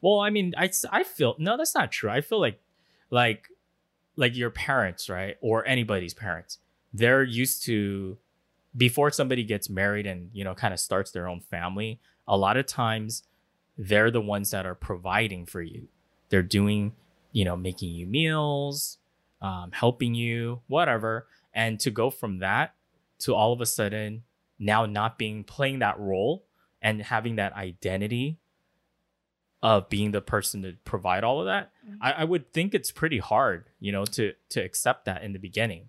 Well, 0.00 0.20
I 0.20 0.30
mean, 0.30 0.54
I 0.56 0.70
I 0.90 1.02
feel 1.02 1.34
no, 1.38 1.56
that's 1.56 1.74
not 1.74 1.92
true. 1.92 2.10
I 2.10 2.20
feel 2.20 2.40
like 2.40 2.60
like 3.10 3.48
like 4.16 4.36
your 4.36 4.50
parents, 4.50 5.08
right? 5.08 5.36
Or 5.40 5.66
anybody's 5.66 6.14
parents. 6.14 6.58
They're 6.92 7.22
used 7.24 7.64
to 7.64 8.16
before 8.76 9.10
somebody 9.10 9.44
gets 9.44 9.68
married 9.70 10.06
and, 10.06 10.30
you 10.32 10.44
know, 10.44 10.54
kind 10.54 10.74
of 10.74 10.80
starts 10.80 11.10
their 11.10 11.28
own 11.28 11.40
family, 11.40 12.00
a 12.26 12.36
lot 12.36 12.56
of 12.56 12.66
times 12.66 13.22
they're 13.78 14.10
the 14.10 14.20
ones 14.20 14.50
that 14.50 14.66
are 14.66 14.74
providing 14.74 15.46
for 15.46 15.62
you. 15.62 15.88
They're 16.28 16.42
doing, 16.42 16.92
you 17.32 17.44
know, 17.44 17.56
making 17.56 17.90
you 17.90 18.06
meals, 18.06 18.98
um, 19.40 19.70
helping 19.72 20.14
you, 20.14 20.60
whatever. 20.68 21.26
And 21.54 21.78
to 21.80 21.90
go 21.90 22.10
from 22.10 22.38
that 22.38 22.74
to 23.20 23.34
all 23.34 23.52
of 23.52 23.60
a 23.60 23.66
sudden 23.66 24.24
now 24.58 24.86
not 24.86 25.18
being 25.18 25.44
playing 25.44 25.78
that 25.80 25.98
role 25.98 26.44
and 26.82 27.02
having 27.02 27.36
that 27.36 27.52
identity 27.54 28.38
of 29.62 29.88
being 29.88 30.10
the 30.10 30.20
person 30.20 30.62
to 30.62 30.74
provide 30.84 31.24
all 31.24 31.40
of 31.40 31.46
that, 31.46 31.72
Mhm. 31.88 31.96
I, 32.00 32.12
I 32.12 32.24
would 32.24 32.52
think 32.52 32.74
it's 32.74 32.92
pretty 32.92 33.18
hard, 33.18 33.70
you 33.80 33.92
know, 33.92 34.04
to 34.04 34.34
to 34.50 34.60
accept 34.60 35.06
that 35.06 35.22
in 35.22 35.32
the 35.32 35.38
beginning. 35.38 35.88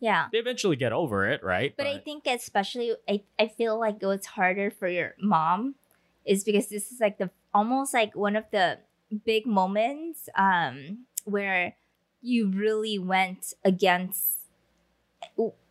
Yeah. 0.00 0.28
They 0.32 0.38
eventually 0.38 0.76
get 0.76 0.92
over 0.92 1.28
it, 1.30 1.44
right? 1.44 1.76
But 1.76 1.86
I 1.86 1.98
think 1.98 2.26
especially 2.26 2.96
I, 3.08 3.22
I 3.38 3.46
feel 3.48 3.78
like 3.78 4.02
it 4.02 4.06
was 4.06 4.26
harder 4.26 4.70
for 4.70 4.88
your 4.88 5.14
mom 5.20 5.76
is 6.24 6.42
because 6.42 6.68
this 6.68 6.90
is 6.90 7.00
like 7.00 7.18
the 7.18 7.30
almost 7.54 7.92
like 7.94 8.16
one 8.16 8.34
of 8.34 8.44
the 8.50 8.78
big 9.26 9.46
moments 9.46 10.28
um 10.34 11.04
where 11.24 11.76
you 12.22 12.48
really 12.48 12.98
went 12.98 13.52
against 13.62 14.38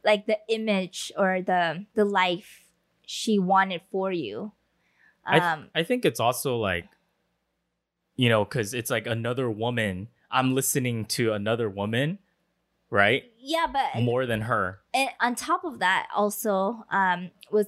like 0.03 0.25
the 0.25 0.38
image 0.50 1.12
or 1.17 1.41
the 1.41 1.86
the 1.96 2.05
life 2.05 2.63
she 3.05 3.39
wanted 3.39 3.81
for 3.91 4.12
you. 4.12 4.51
I 5.25 5.39
th- 5.39 5.43
Um 5.43 5.70
I 5.75 5.84
think 5.84 6.05
it's 6.05 6.20
also 6.20 6.58
like, 6.58 6.88
you 8.15 8.29
know, 8.29 8.43
because 8.46 8.74
it's 8.74 8.89
like 8.89 9.08
another 9.08 9.50
woman. 9.50 10.10
I'm 10.29 10.55
listening 10.55 11.05
to 11.17 11.34
another 11.34 11.70
woman, 11.70 12.20
right? 12.89 13.24
yeah, 13.38 13.65
but 13.72 14.01
More 14.01 14.25
than 14.25 14.41
her. 14.41 14.79
and 14.93 15.10
on 15.20 15.36
top 15.36 15.63
of 15.63 15.79
that 15.79 16.08
also 16.15 16.84
um 16.91 17.31
was 17.51 17.67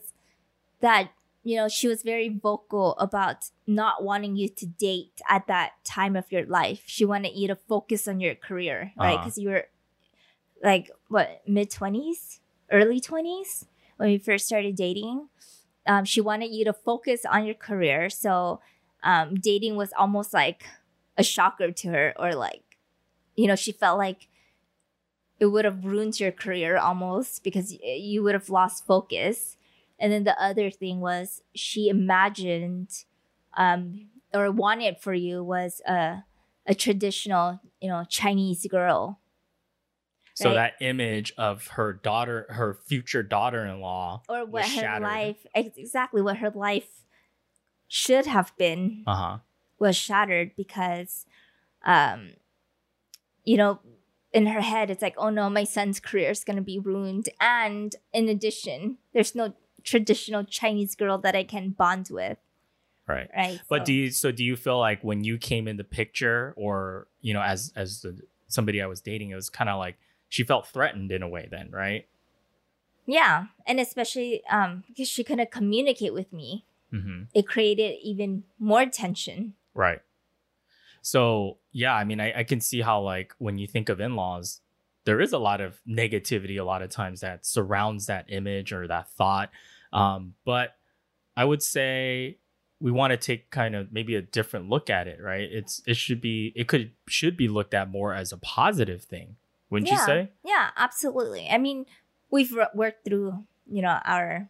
that 0.81 1.09
you 1.43 1.55
know 1.57 1.67
she 1.67 1.87
was 1.87 2.03
very 2.03 2.29
vocal 2.29 2.93
about 2.99 3.49
not 3.67 4.03
wanting 4.03 4.35
you 4.35 4.47
to 4.47 4.65
date 4.65 5.19
at 5.27 5.47
that 5.47 5.71
time 5.83 6.15
of 6.15 6.31
your 6.31 6.45
life 6.45 6.83
she 6.85 7.03
wanted 7.05 7.33
you 7.35 7.47
to 7.47 7.55
focus 7.55 8.07
on 8.07 8.19
your 8.19 8.35
career 8.35 8.91
right 8.97 9.15
Uh-huh. 9.15 9.17
because 9.23 9.37
you 9.37 9.49
were 9.49 9.65
like 10.63 10.91
what 11.09 11.41
mid 11.47 11.69
20s 11.71 12.39
early 12.71 13.01
20s 13.01 13.67
when 13.97 14.09
we 14.09 14.17
first 14.17 14.47
started 14.47 14.75
dating 14.75 15.29
um, 15.85 16.05
she 16.05 16.21
wanted 16.21 16.53
you 16.53 16.65
to 16.65 16.73
focus 16.73 17.25
on 17.25 17.45
your 17.45 17.55
career 17.55 18.09
so 18.09 18.61
um, 19.03 19.35
dating 19.35 19.75
was 19.75 19.91
almost 19.97 20.33
like 20.33 20.65
a 21.17 21.23
shocker 21.23 21.71
to 21.71 21.89
her 21.89 22.13
or 22.17 22.33
like 22.33 22.77
you 23.35 23.47
know 23.47 23.55
she 23.55 23.71
felt 23.71 23.97
like 23.97 24.27
it 25.39 25.47
would 25.47 25.65
have 25.65 25.83
ruined 25.85 26.19
your 26.19 26.31
career 26.31 26.77
almost 26.77 27.43
because 27.43 27.75
you 27.81 28.23
would 28.23 28.33
have 28.33 28.49
lost 28.49 28.85
focus. 28.85 29.57
And 29.99 30.11
then 30.11 30.23
the 30.23 30.41
other 30.41 30.69
thing 30.69 30.99
was 30.99 31.41
she 31.53 31.89
imagined 31.89 33.03
um, 33.55 34.07
or 34.33 34.51
wanted 34.51 34.99
for 34.99 35.13
you 35.13 35.43
was 35.43 35.81
a 35.87 36.23
a 36.65 36.73
traditional, 36.73 37.59
you 37.81 37.89
know, 37.89 38.05
Chinese 38.07 38.65
girl. 38.67 39.19
So 40.35 40.49
Right. 40.49 40.55
that 40.55 40.73
image 40.81 41.31
of 41.37 41.67
her 41.67 41.93
daughter, 41.93 42.47
her 42.49 42.73
future 42.73 43.21
daughter-in-law, 43.23 44.23
Or 44.27 44.45
what 44.45 44.63
her 44.65 44.69
shattered. 44.69 45.03
life 45.03 45.45
exactly 45.53 46.21
what 46.21 46.37
her 46.37 46.49
life 46.49 46.89
should 47.87 48.25
have 48.25 48.51
been 48.57 49.03
Uh 49.05 49.15
huh. 49.15 49.37
was 49.77 49.95
shattered 49.95 50.55
because 50.55 51.25
um 51.85 52.31
you 53.43 53.57
know 53.57 53.79
in 54.31 54.47
her 54.47 54.61
head 54.61 54.89
it's 54.89 55.01
like 55.01 55.13
oh 55.17 55.29
no 55.29 55.49
my 55.49 55.63
son's 55.63 55.99
career 55.99 56.31
is 56.31 56.43
going 56.43 56.55
to 56.55 56.61
be 56.63 56.79
ruined 56.79 57.29
and 57.39 57.95
in 58.13 58.27
addition 58.29 58.97
there's 59.13 59.35
no 59.35 59.53
traditional 59.83 60.43
chinese 60.43 60.95
girl 60.95 61.17
that 61.19 61.35
i 61.35 61.43
can 61.43 61.69
bond 61.69 62.07
with 62.09 62.37
Right. 63.05 63.29
right 63.35 63.59
But 63.67 63.81
So- 63.81 63.85
do 63.85 63.93
you 63.93 64.11
so 64.11 64.31
do 64.31 64.43
you 64.45 64.55
feel 64.55 64.79
like 64.79 65.03
when 65.03 65.23
you 65.25 65.37
came 65.37 65.67
in 65.67 65.75
the 65.77 65.83
picture, 65.83 66.53
or 66.55 67.07
you 67.21 67.33
know, 67.33 67.41
as 67.41 67.73
as 67.75 68.01
the, 68.01 68.17
somebody 68.47 68.81
I 68.81 68.85
was 68.85 69.01
dating, 69.01 69.31
it 69.31 69.35
was 69.35 69.49
kind 69.49 69.69
of 69.69 69.77
like 69.77 69.97
she 70.33 70.43
felt 70.43 70.65
threatened 70.67 71.11
in 71.11 71.21
a 71.21 71.27
way, 71.29 71.47
then, 71.49 71.69
right? 71.71 72.07
yeah 73.05 73.47
and 73.67 73.81
especially 73.81 74.41
um 74.49 74.85
because 74.87 75.09
she 75.09 75.23
couldn't 75.25 75.51
communicate 75.51 76.13
with 76.13 76.31
me 76.31 76.63
Mm-hmm. 76.93 77.23
it 77.33 77.45
created 77.47 77.97
even 78.01 78.43
more 78.59 78.85
tension 78.85 79.55
Right. 79.73 79.99
So 81.01 81.57
yeah, 81.71 81.93
I 81.93 82.03
mean, 82.05 82.19
I, 82.21 82.39
I 82.39 82.43
can 82.43 82.61
see 82.61 82.81
how 82.81 83.01
like 83.01 83.33
when 83.39 83.57
you 83.57 83.67
think 83.67 83.89
of 83.89 83.99
in-laws, 83.99 84.61
there 85.05 85.19
is 85.19 85.33
a 85.33 85.37
lot 85.37 85.59
of 85.59 85.81
negativity 85.87 86.59
a 86.59 86.63
lot 86.63 86.81
of 86.81 86.89
times 86.89 87.19
that 87.21 87.45
surrounds 87.45 88.05
that 88.05 88.25
image 88.29 88.71
or 88.71 88.87
that 88.87 89.09
thought. 89.09 89.49
Um, 89.91 90.35
but 90.45 90.75
I 91.35 91.43
would 91.45 91.61
say 91.63 92.37
we 92.79 92.91
want 92.91 93.11
to 93.11 93.17
take 93.17 93.49
kind 93.49 93.75
of 93.75 93.91
maybe 93.91 94.15
a 94.15 94.21
different 94.21 94.69
look 94.69 94.89
at 94.89 95.07
it, 95.07 95.19
right? 95.21 95.49
It's 95.51 95.81
it 95.85 95.97
should 95.97 96.21
be 96.21 96.53
it 96.55 96.67
could 96.67 96.91
should 97.07 97.35
be 97.35 97.47
looked 97.47 97.73
at 97.73 97.89
more 97.89 98.13
as 98.13 98.31
a 98.31 98.37
positive 98.37 99.03
thing, 99.03 99.35
wouldn't 99.73 99.91
yeah. 99.91 99.99
you 99.99 100.05
say? 100.05 100.29
Yeah, 100.45 100.69
absolutely. 100.77 101.49
I 101.49 101.57
mean, 101.57 101.85
we've 102.29 102.55
worked 102.73 103.03
through 103.03 103.43
you 103.67 103.81
know 103.81 103.99
our 104.05 104.49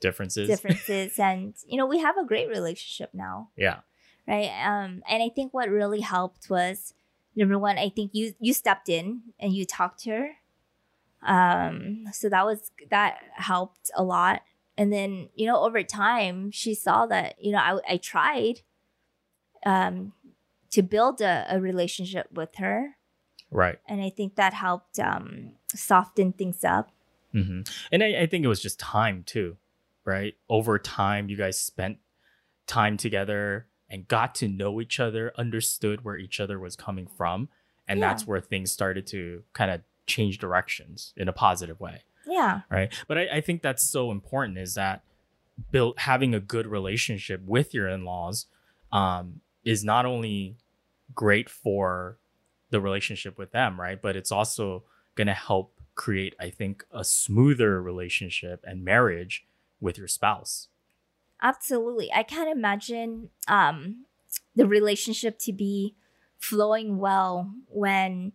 Differences. 0.00 0.48
differences, 0.48 1.18
and 1.18 1.54
you 1.66 1.76
know 1.76 1.86
we 1.86 1.98
have 1.98 2.16
a 2.16 2.24
great 2.24 2.48
relationship 2.48 3.10
now. 3.12 3.50
Yeah. 3.56 3.80
right 4.26 4.50
um 4.64 5.02
and 5.10 5.22
i 5.22 5.28
think 5.28 5.52
what 5.52 5.68
really 5.68 6.00
helped 6.00 6.48
was 6.48 6.94
number 7.34 7.58
one 7.58 7.76
i 7.76 7.88
think 7.88 8.10
you 8.14 8.34
you 8.38 8.52
stepped 8.54 8.88
in 8.88 9.22
and 9.40 9.52
you 9.52 9.64
talked 9.64 9.98
to 10.04 10.10
her 10.10 10.28
um 11.26 12.04
so 12.12 12.28
that 12.28 12.44
was 12.46 12.70
that 12.90 13.18
helped 13.34 13.90
a 13.96 14.02
lot 14.02 14.42
and 14.78 14.92
then 14.92 15.28
you 15.34 15.46
know 15.46 15.58
over 15.58 15.82
time 15.82 16.52
she 16.52 16.72
saw 16.74 17.04
that 17.06 17.34
you 17.40 17.50
know 17.52 17.58
i, 17.58 17.94
I 17.94 17.96
tried 17.96 18.60
um 19.66 20.12
to 20.70 20.82
build 20.82 21.20
a, 21.20 21.46
a 21.50 21.60
relationship 21.60 22.26
with 22.32 22.56
her 22.56 22.96
Right. 23.52 23.78
and 23.86 24.00
i 24.02 24.10
think 24.10 24.34
that 24.36 24.54
helped 24.54 24.98
um 24.98 25.52
soften 25.74 26.32
things 26.32 26.64
up 26.64 26.90
hmm 27.32 27.60
And 27.90 28.02
I, 28.02 28.22
I 28.22 28.26
think 28.26 28.44
it 28.44 28.48
was 28.48 28.60
just 28.60 28.78
time 28.78 29.22
too, 29.24 29.56
right? 30.04 30.34
Over 30.48 30.78
time, 30.78 31.30
you 31.30 31.36
guys 31.36 31.58
spent 31.58 31.96
time 32.66 32.96
together 32.98 33.68
and 33.88 34.06
got 34.06 34.34
to 34.36 34.48
know 34.48 34.80
each 34.82 35.00
other, 35.00 35.32
understood 35.38 36.04
where 36.04 36.18
each 36.18 36.40
other 36.40 36.58
was 36.58 36.76
coming 36.76 37.06
from. 37.06 37.48
And 37.88 38.00
Yeah. 38.00 38.08
that's 38.08 38.26
where 38.26 38.40
things 38.40 38.70
started 38.70 39.06
to 39.08 39.44
kind 39.54 39.70
of 39.70 39.80
change 40.06 40.38
directions 40.38 41.14
in 41.16 41.26
a 41.28 41.32
positive 41.32 41.80
way, 41.80 42.02
yeah 42.26 42.60
right? 42.70 42.92
But 43.08 43.16
I, 43.18 43.28
I 43.36 43.40
think 43.40 43.62
that's 43.62 43.82
so 43.82 44.10
important 44.10 44.58
is 44.58 44.74
that 44.74 45.02
build 45.70 45.94
having 45.98 46.34
a 46.34 46.40
good 46.40 46.66
relationship 46.66 47.40
with 47.46 47.72
your 47.72 47.88
in-laws 47.88 48.46
um, 48.92 49.40
is 49.64 49.84
not 49.84 50.04
only 50.04 50.56
great 51.14 51.48
for 51.48 52.18
the 52.72 52.80
relationship 52.80 53.38
with 53.38 53.52
them, 53.52 53.80
right? 53.80 54.00
But 54.00 54.16
it's 54.16 54.32
also 54.32 54.82
going 55.14 55.28
to 55.28 55.34
help 55.34 55.74
create, 55.94 56.34
I 56.40 56.50
think, 56.50 56.84
a 56.90 57.04
smoother 57.04 57.80
relationship 57.80 58.64
and 58.66 58.84
marriage 58.84 59.46
with 59.80 59.98
your 59.98 60.08
spouse. 60.08 60.68
Absolutely. 61.40 62.10
I 62.12 62.22
can't 62.22 62.50
imagine 62.50 63.30
um, 63.46 64.06
the 64.56 64.66
relationship 64.66 65.38
to 65.40 65.52
be 65.52 65.94
flowing 66.38 66.98
well 66.98 67.52
when 67.68 68.32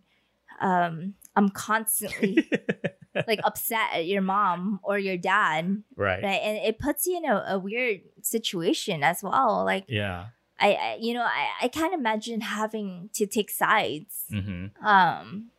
um, 0.60 1.14
I'm 1.34 1.48
constantly 1.48 2.50
like 3.26 3.40
upset 3.44 3.92
at 3.92 4.06
your 4.06 4.22
mom 4.22 4.80
or 4.82 4.98
your 4.98 5.16
dad, 5.16 5.82
right. 5.96 6.22
right? 6.22 6.40
And 6.42 6.58
it 6.58 6.78
puts 6.78 7.06
you 7.06 7.16
in 7.16 7.24
a, 7.24 7.44
a 7.50 7.58
weird 7.58 8.00
situation 8.22 9.02
as 9.02 9.22
well. 9.22 9.64
Like 9.64 9.84
Yeah. 9.88 10.26
I, 10.60 10.72
I 10.72 10.98
you 11.00 11.14
know, 11.14 11.22
I, 11.22 11.48
I 11.62 11.68
can't 11.68 11.94
imagine 11.94 12.40
having 12.40 13.10
to 13.14 13.26
take 13.26 13.50
sides. 13.50 14.24
hmm 14.30 14.66
Um, 14.84 15.50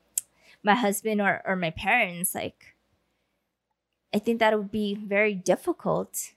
my 0.63 0.75
husband 0.75 1.21
or 1.21 1.41
or 1.45 1.55
my 1.55 1.71
parents, 1.71 2.35
like. 2.35 2.75
I 4.11 4.17
think 4.17 4.39
that 4.39 4.57
would 4.57 4.71
be 4.71 4.95
very 4.95 5.35
difficult. 5.35 6.31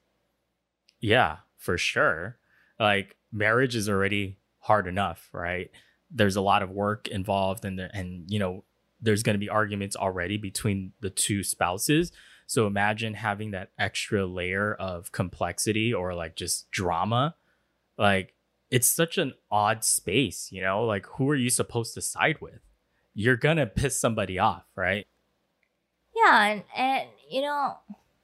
Yeah, 1.01 1.39
for 1.57 1.79
sure. 1.79 2.37
Like 2.79 3.17
marriage 3.33 3.75
is 3.75 3.89
already 3.89 4.37
hard 4.59 4.87
enough, 4.87 5.31
right? 5.33 5.71
There's 6.11 6.37
a 6.37 6.43
lot 6.43 6.63
of 6.63 6.71
work 6.71 7.09
involved 7.09 7.65
and 7.65 7.79
there, 7.79 7.91
and 7.95 8.31
you 8.31 8.39
know, 8.39 8.65
there's 9.01 9.23
going 9.23 9.35
to 9.35 9.39
be 9.41 9.49
arguments 9.49 9.97
already 9.97 10.37
between 10.37 10.93
the 11.01 11.09
two 11.09 11.43
spouses. 11.43 12.13
So 12.47 12.67
imagine 12.67 13.15
having 13.15 13.53
that 13.53 13.71
extra 13.79 14.27
layer 14.27 14.75
of 14.75 15.11
complexity 15.13 15.95
or 15.95 16.15
like 16.15 16.37
just 16.37 16.71
drama. 16.71 17.35
Like 17.97 18.35
it's 18.73 18.89
such 18.89 19.19
an 19.19 19.35
odd 19.51 19.85
space, 19.85 20.49
you 20.51 20.63
know? 20.63 20.83
Like 20.85 21.05
who 21.07 21.29
are 21.29 21.37
you 21.37 21.51
supposed 21.51 21.93
to 21.95 22.01
side 22.01 22.41
with? 22.41 22.61
You're 23.15 23.37
going 23.37 23.59
to 23.59 23.67
piss 23.67 24.01
somebody 24.01 24.39
off, 24.39 24.65
right? 24.75 25.07
Yeah, 26.17 26.45
and, 26.47 26.63
and 26.75 27.09
you 27.31 27.43
know, 27.43 27.77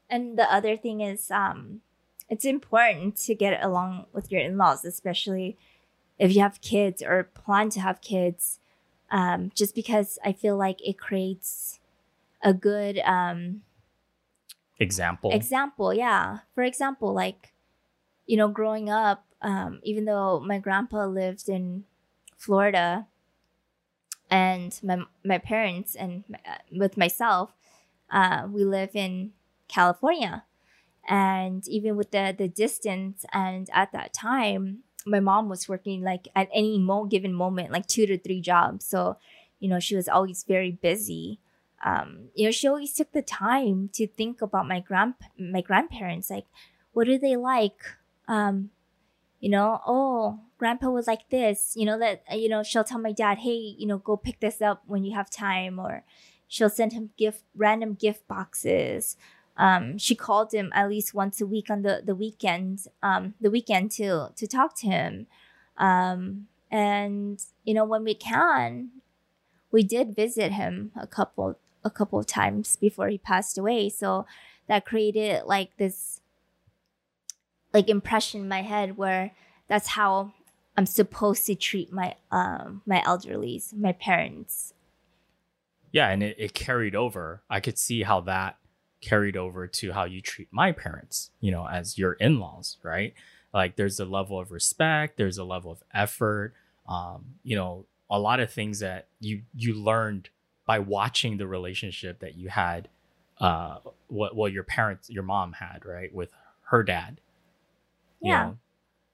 and 0.08 0.38
the 0.38 0.50
other 0.50 0.76
thing 0.78 1.02
is, 1.02 1.30
um, 1.30 1.82
it's 2.30 2.46
important 2.46 3.16
to 3.16 3.34
get 3.34 3.62
along 3.62 4.06
with 4.14 4.32
your 4.32 4.40
in-laws, 4.40 4.86
especially 4.86 5.58
if 6.18 6.34
you 6.34 6.40
have 6.40 6.62
kids 6.62 7.02
or 7.02 7.24
plan 7.24 7.68
to 7.70 7.80
have 7.80 8.00
kids. 8.00 8.58
Um, 9.10 9.52
just 9.54 9.74
because 9.74 10.18
I 10.24 10.32
feel 10.32 10.56
like 10.56 10.86
it 10.86 10.98
creates 10.98 11.80
a 12.42 12.52
good 12.52 12.98
um, 13.00 13.62
Example. 14.78 15.30
example. 15.32 15.92
Yeah, 15.92 16.38
for 16.54 16.62
example, 16.62 17.12
like 17.12 17.52
you 18.26 18.36
know, 18.36 18.48
growing 18.48 18.90
up, 18.90 19.24
um, 19.42 19.80
even 19.82 20.04
though 20.04 20.40
my 20.40 20.58
grandpa 20.58 21.06
lived 21.06 21.48
in 21.48 21.84
Florida, 22.36 23.06
and 24.30 24.78
my 24.82 24.98
my 25.24 25.38
parents 25.38 25.94
and 25.94 26.24
uh, 26.46 26.58
with 26.72 26.96
myself, 26.96 27.52
uh, 28.10 28.46
we 28.50 28.64
live 28.64 28.90
in 28.94 29.32
California, 29.68 30.44
and 31.08 31.66
even 31.68 31.96
with 31.96 32.10
the 32.10 32.34
the 32.36 32.48
distance, 32.48 33.24
and 33.32 33.68
at 33.72 33.92
that 33.92 34.12
time, 34.12 34.80
my 35.06 35.20
mom 35.20 35.48
was 35.48 35.68
working 35.68 36.02
like 36.02 36.28
at 36.34 36.48
any 36.52 36.78
mo 36.78 37.04
given 37.04 37.32
moment, 37.32 37.72
like 37.72 37.86
two 37.86 38.06
to 38.06 38.18
three 38.18 38.40
jobs. 38.40 38.84
So, 38.86 39.16
you 39.60 39.68
know, 39.68 39.80
she 39.80 39.96
was 39.96 40.08
always 40.08 40.44
very 40.44 40.72
busy. 40.72 41.40
Um, 41.84 42.28
you 42.34 42.44
know, 42.46 42.50
she 42.50 42.68
always 42.68 42.92
took 42.92 43.12
the 43.12 43.22
time 43.22 43.88
to 43.94 44.06
think 44.06 44.42
about 44.42 44.68
my 44.68 44.80
grand 44.80 45.14
my 45.38 45.60
grandparents, 45.60 46.30
like 46.30 46.46
what 46.92 47.06
do 47.06 47.18
they 47.18 47.36
like? 47.36 47.80
Um, 48.26 48.70
you 49.40 49.50
know, 49.50 49.80
oh, 49.86 50.40
grandpa 50.58 50.90
was 50.90 51.06
like 51.06 51.30
this, 51.30 51.74
you 51.76 51.86
know, 51.86 51.98
that, 51.98 52.22
you 52.32 52.48
know, 52.48 52.62
she'll 52.62 52.84
tell 52.84 52.98
my 52.98 53.12
dad, 53.12 53.38
hey, 53.38 53.74
you 53.78 53.86
know, 53.86 53.98
go 53.98 54.16
pick 54.16 54.40
this 54.40 54.60
up 54.60 54.82
when 54.86 55.04
you 55.04 55.14
have 55.14 55.30
time, 55.30 55.78
or 55.78 56.02
she'll 56.48 56.70
send 56.70 56.92
him 56.92 57.10
gift, 57.16 57.42
random 57.54 57.94
gift 57.94 58.26
boxes. 58.26 59.16
Um, 59.56 59.98
she 59.98 60.14
called 60.14 60.52
him 60.52 60.70
at 60.74 60.88
least 60.88 61.14
once 61.14 61.40
a 61.40 61.46
week 61.46 61.70
on 61.70 61.82
the, 61.82 62.02
the 62.04 62.14
weekend, 62.14 62.86
um, 63.02 63.34
the 63.40 63.50
weekend 63.50 63.90
to, 63.92 64.30
to 64.34 64.46
talk 64.46 64.76
to 64.78 64.86
him. 64.86 65.26
Um, 65.76 66.48
and, 66.70 67.42
you 67.64 67.74
know, 67.74 67.84
when 67.84 68.04
we 68.04 68.14
can, 68.14 68.90
we 69.70 69.82
did 69.82 70.16
visit 70.16 70.52
him 70.52 70.92
a 70.96 71.06
couple, 71.06 71.58
a 71.84 71.90
couple 71.90 72.18
of 72.18 72.26
times 72.26 72.76
before 72.76 73.08
he 73.08 73.18
passed 73.18 73.58
away. 73.58 73.88
So 73.88 74.26
that 74.66 74.84
created 74.84 75.44
like 75.44 75.76
this 75.76 76.17
like 77.78 77.88
impression 77.88 78.40
in 78.40 78.48
my 78.48 78.62
head 78.62 78.96
where 78.96 79.30
that's 79.68 79.86
how 79.88 80.32
I'm 80.76 80.86
supposed 80.86 81.46
to 81.46 81.54
treat 81.54 81.92
my 81.92 82.16
um 82.32 82.82
my 82.86 83.00
elderlies, 83.06 83.72
my 83.72 83.92
parents. 83.92 84.74
yeah 85.92 86.08
and 86.10 86.22
it, 86.22 86.36
it 86.38 86.54
carried 86.54 86.96
over. 86.96 87.42
I 87.48 87.60
could 87.60 87.78
see 87.78 88.02
how 88.02 88.20
that 88.22 88.56
carried 89.00 89.36
over 89.36 89.68
to 89.68 89.92
how 89.92 90.04
you 90.04 90.20
treat 90.20 90.48
my 90.50 90.72
parents 90.72 91.30
you 91.40 91.52
know 91.52 91.64
as 91.68 91.96
your 91.96 92.14
in-laws 92.14 92.78
right? 92.82 93.14
Like 93.54 93.76
there's 93.76 94.00
a 94.00 94.04
level 94.04 94.38
of 94.40 94.50
respect 94.50 95.16
there's 95.16 95.38
a 95.38 95.44
level 95.44 95.70
of 95.70 95.80
effort 95.94 96.54
um 96.88 97.20
you 97.44 97.56
know 97.56 97.86
a 98.10 98.18
lot 98.18 98.40
of 98.40 98.50
things 98.52 98.80
that 98.80 99.06
you 99.20 99.42
you 99.54 99.72
learned 99.74 100.30
by 100.66 100.78
watching 100.80 101.38
the 101.38 101.46
relationship 101.46 102.18
that 102.24 102.34
you 102.34 102.48
had 102.48 102.88
uh 103.38 103.78
what 104.08 104.34
well 104.36 104.48
your 104.56 104.64
parents 104.64 105.08
your 105.16 105.22
mom 105.22 105.52
had 105.52 105.84
right 105.84 106.12
with 106.12 106.30
her 106.70 106.82
dad 106.82 107.20
you 108.20 108.30
Yeah. 108.32 108.44
know? 108.44 108.58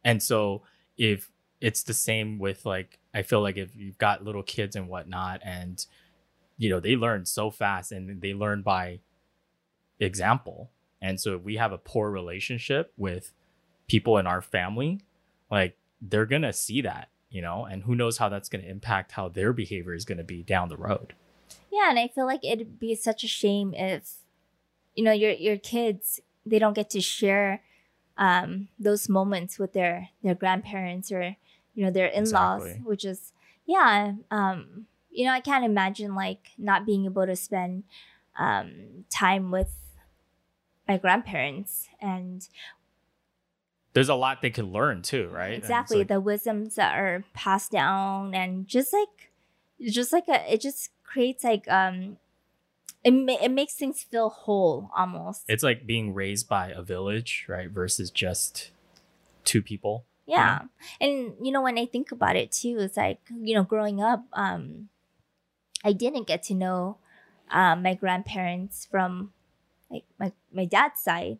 and 0.05 0.23
so 0.23 0.63
if 0.97 1.31
it's 1.61 1.83
the 1.83 1.95
same 1.95 2.39
with 2.39 2.67
like 2.67 2.99
i 3.15 3.23
feel 3.23 3.41
like 3.41 3.57
if 3.57 3.75
you've 3.75 3.99
got 3.99 4.23
little 4.25 4.43
kids 4.43 4.77
and 4.77 4.89
whatnot 4.89 5.41
and 5.45 5.87
you 6.59 6.69
know 6.71 6.79
they 6.81 6.95
learn 6.97 7.25
so 7.25 7.51
fast 7.51 7.91
and 7.93 8.21
they 8.21 8.35
learn 8.35 8.61
by 8.63 9.01
example 10.01 10.71
and 11.01 11.21
so 11.21 11.37
if 11.37 11.43
we 11.43 11.57
have 11.57 11.73
a 11.73 11.79
poor 11.79 12.11
relationship 12.11 12.93
with 12.97 13.33
people 13.89 14.19
in 14.19 14.27
our 14.27 14.43
family 14.43 15.01
like 15.51 15.77
they're 16.01 16.27
gonna 16.27 16.53
see 16.53 16.81
that 16.83 17.09
you 17.31 17.41
know 17.41 17.65
and 17.65 17.85
who 17.85 17.95
knows 17.95 18.19
how 18.19 18.29
that's 18.29 18.49
gonna 18.49 18.65
impact 18.65 19.13
how 19.13 19.29
their 19.29 19.53
behavior 19.53 19.95
is 19.95 20.05
gonna 20.05 20.25
be 20.25 20.43
down 20.43 20.69
the 20.69 20.77
road 20.77 21.15
Yeah, 21.71 21.91
and 21.91 21.99
I 21.99 22.09
feel 22.09 22.27
like 22.27 22.45
it'd 22.45 22.79
be 22.79 22.95
such 22.95 23.25
a 23.25 23.29
shame 23.29 23.73
if 23.75 24.15
you 24.95 25.05
know 25.05 25.13
your 25.13 25.31
your 25.33 25.57
kids 25.57 26.21
they 26.47 26.59
don't 26.59 26.75
get 26.75 26.91
to 26.91 27.01
share 27.01 27.63
um 28.17 28.69
those 28.79 29.09
moments 29.09 29.59
with 29.59 29.73
their 29.73 30.11
their 30.23 30.35
grandparents 30.35 31.11
or 31.11 31.37
you 31.75 31.85
know 31.85 31.91
their 31.91 32.07
in-laws 32.07 32.63
Exactly. 32.63 32.83
which 32.85 33.05
is 33.05 33.33
yeah 33.67 34.13
um 34.31 34.87
you 35.11 35.25
know 35.25 35.33
I 35.33 35.41
can't 35.41 35.65
imagine 35.65 36.15
like 36.15 36.51
not 36.59 36.87
being 36.87 37.05
able 37.05 37.27
to 37.27 37.37
spend 37.37 37.85
um 38.39 39.05
time 39.11 39.51
with 39.51 39.73
my 40.87 40.97
grandparents 40.99 41.89
and 42.01 42.47
there's 43.95 44.09
a 44.09 44.15
lot 44.15 44.43
they 44.43 44.51
can 44.51 44.73
learn 44.73 45.03
too 45.03 45.29
right 45.33 45.53
exactly 45.55 45.99
like- 45.99 46.09
the 46.09 46.21
wisdoms 46.21 46.75
that 46.77 46.95
are 46.99 47.25
passed 47.33 47.71
down 47.73 48.35
and 48.35 48.67
just 48.67 48.93
like 48.93 49.31
just 49.81 50.13
like 50.13 50.29
a 50.29 50.53
it 50.53 50.61
just 50.61 50.91
creates 51.05 51.43
like 51.45 51.67
um 51.69 52.17
it, 53.05 53.11
ma- 53.11 53.37
it 53.41 53.51
makes 53.51 53.75
things 53.75 54.03
feel 54.03 54.31
whole 54.31 54.91
almost. 54.97 55.45
It's 55.47 55.63
like 55.63 55.87
being 55.87 56.15
raised 56.15 56.49
by 56.49 56.71
a 56.71 56.83
village, 56.83 57.45
right? 57.49 57.71
Versus 57.71 58.11
just 58.11 58.71
two 59.45 59.63
people. 59.63 60.07
yeah. 60.27 60.63
And 61.01 61.35
you 61.43 61.53
know, 61.53 61.63
when 61.63 61.79
I 61.79 61.87
think 61.87 62.11
about 62.11 62.37
it 62.37 62.51
too, 62.51 62.79
it's 62.81 62.97
like, 62.97 63.21
you 63.31 63.55
know, 63.55 63.63
growing 63.63 64.01
up, 64.03 64.25
um, 64.33 64.89
I 65.85 65.93
didn't 65.93 66.27
get 66.27 66.43
to 66.45 66.55
know 66.55 66.97
um, 67.51 67.83
my 67.83 67.95
grandparents 67.95 68.89
from 68.91 69.33
like 69.91 70.05
my, 70.19 70.33
my 70.51 70.65
dad's 70.65 71.01
side 71.01 71.39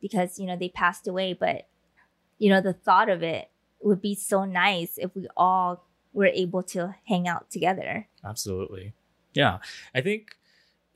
because, 0.00 0.38
you 0.38 0.46
know, 0.46 0.56
they 0.56 0.68
passed 0.68 1.08
away. 1.08 1.32
But, 1.32 1.68
you 2.38 2.50
know, 2.50 2.60
the 2.60 2.74
thought 2.74 3.08
of 3.08 3.22
it 3.22 3.48
would 3.80 4.02
be 4.02 4.14
so 4.14 4.44
nice 4.44 4.98
if 4.98 5.14
we 5.16 5.26
all 5.36 5.86
were 6.12 6.26
able 6.26 6.62
to 6.64 6.96
hang 7.06 7.26
out 7.26 7.50
together. 7.50 8.08
Absolutely. 8.24 8.92
Yeah. 9.32 9.58
I 9.94 10.00
think 10.02 10.36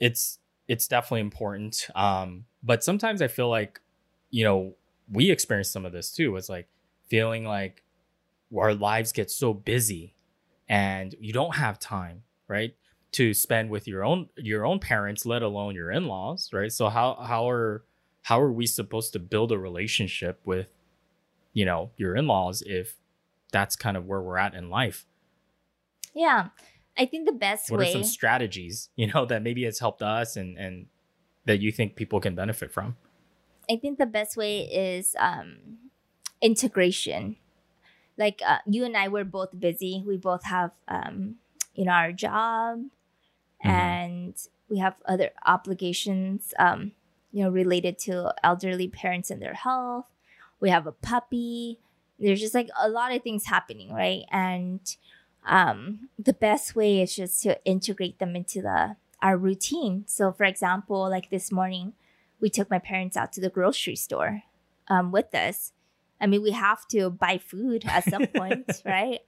it's 0.02 0.40
it's 0.66 0.88
definitely 0.88 1.20
important. 1.20 1.88
Um, 1.94 2.44
but 2.62 2.82
sometimes 2.82 3.22
I 3.22 3.28
feel 3.28 3.48
like, 3.48 3.80
you 4.30 4.44
know, 4.44 4.74
we 5.10 5.30
experience 5.30 5.70
some 5.70 5.86
of 5.86 5.92
this 5.92 6.10
too. 6.10 6.36
It's 6.36 6.48
like 6.48 6.68
feeling 7.08 7.44
like 7.44 7.84
our 8.56 8.74
lives 8.74 9.12
get 9.12 9.30
so 9.30 9.54
busy 9.54 10.14
and 10.68 11.14
you 11.20 11.32
don't 11.32 11.54
have 11.54 11.78
time, 11.78 12.24
right? 12.48 12.74
To 13.12 13.32
spend 13.32 13.70
with 13.70 13.86
your 13.86 14.04
own 14.04 14.28
your 14.36 14.66
own 14.66 14.80
parents, 14.80 15.24
let 15.24 15.42
alone 15.42 15.76
your 15.76 15.92
in-laws, 15.92 16.50
right? 16.52 16.72
So 16.72 16.88
how 16.88 17.14
how 17.14 17.48
are 17.48 17.84
how 18.22 18.40
are 18.40 18.52
we 18.52 18.66
supposed 18.66 19.12
to 19.12 19.20
build 19.20 19.52
a 19.52 19.58
relationship 19.58 20.40
with, 20.44 20.66
you 21.52 21.64
know, 21.64 21.92
your 21.96 22.16
in-laws 22.16 22.62
if 22.66 22.96
that's 23.52 23.76
kind 23.76 23.96
of 23.96 24.06
where 24.06 24.20
we're 24.20 24.38
at 24.38 24.54
in 24.54 24.68
life? 24.68 25.06
Yeah. 26.12 26.48
I 26.98 27.06
think 27.06 27.26
the 27.26 27.32
best 27.32 27.70
what 27.70 27.80
way. 27.80 27.88
are 27.88 27.92
some 27.92 28.04
strategies 28.04 28.90
you 28.96 29.06
know 29.12 29.24
that 29.26 29.42
maybe 29.42 29.64
has 29.64 29.78
helped 29.78 30.02
us 30.02 30.36
and 30.36 30.58
and 30.58 30.86
that 31.46 31.60
you 31.60 31.72
think 31.72 31.96
people 31.96 32.20
can 32.20 32.34
benefit 32.34 32.72
from 32.72 32.96
I 33.70 33.76
think 33.76 33.98
the 33.98 34.06
best 34.06 34.36
way 34.36 34.60
is 34.62 35.14
um, 35.18 35.78
integration. 36.40 37.36
Like 38.18 38.40
uh, 38.46 38.58
you 38.66 38.84
and 38.84 38.96
I 38.96 39.08
were 39.08 39.24
both 39.24 39.58
busy. 39.58 40.02
We 40.06 40.16
both 40.16 40.44
have, 40.44 40.72
um, 40.88 41.36
you 41.74 41.84
know, 41.84 41.92
our 41.92 42.12
job, 42.12 42.80
Mhm. 43.64 43.70
and 43.70 44.34
we 44.68 44.78
have 44.78 44.96
other 45.06 45.30
obligations, 45.46 46.52
um, 46.58 46.92
you 47.30 47.44
know, 47.44 47.50
related 47.50 47.98
to 48.00 48.34
elderly 48.42 48.88
parents 48.88 49.30
and 49.30 49.40
their 49.40 49.54
health. 49.54 50.06
We 50.60 50.70
have 50.70 50.86
a 50.86 50.92
puppy. 50.92 51.78
There's 52.18 52.40
just 52.40 52.54
like 52.54 52.68
a 52.78 52.88
lot 52.88 53.14
of 53.14 53.22
things 53.22 53.46
happening, 53.46 53.92
right? 53.92 54.24
And 54.30 54.80
um, 55.46 56.08
the 56.18 56.32
best 56.32 56.76
way 56.76 57.00
is 57.00 57.16
just 57.16 57.42
to 57.42 57.62
integrate 57.64 58.18
them 58.18 58.36
into 58.36 58.62
the 58.62 58.96
our 59.20 59.36
routine. 59.36 60.04
So, 60.06 60.32
for 60.32 60.44
example, 60.44 61.08
like 61.08 61.30
this 61.30 61.52
morning, 61.52 61.92
we 62.40 62.50
took 62.50 62.68
my 62.68 62.80
parents 62.80 63.16
out 63.16 63.32
to 63.34 63.40
the 63.40 63.48
grocery 63.48 63.96
store 63.96 64.42
um, 64.88 65.12
with 65.12 65.32
us. 65.34 65.72
I 66.20 66.26
mean, 66.26 66.42
we 66.42 66.52
have 66.52 66.86
to 66.88 67.10
buy 67.10 67.38
food 67.38 67.84
at 67.86 68.04
some 68.04 68.26
point, 68.34 68.82
right? 68.84 69.20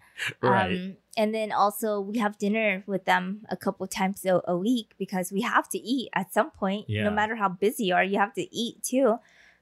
Um, 0.42 0.96
and 1.16 1.34
then 1.34 1.50
also 1.50 2.00
we 2.00 2.18
have 2.18 2.38
dinner 2.38 2.84
with 2.86 3.04
them 3.04 3.46
a 3.48 3.56
couple 3.56 3.86
times 3.86 4.24
a, 4.24 4.40
a 4.46 4.56
week 4.56 4.92
because 4.98 5.32
we 5.32 5.40
have 5.40 5.68
to 5.70 5.78
eat 5.78 6.10
at 6.14 6.32
some 6.32 6.50
point. 6.50 6.88
Yeah. 6.88 7.04
No 7.04 7.10
matter 7.10 7.36
how 7.36 7.48
busy 7.48 7.86
you 7.86 7.94
are, 7.94 8.04
you 8.04 8.18
have 8.18 8.34
to 8.34 8.54
eat 8.54 8.82
too. 8.82 9.18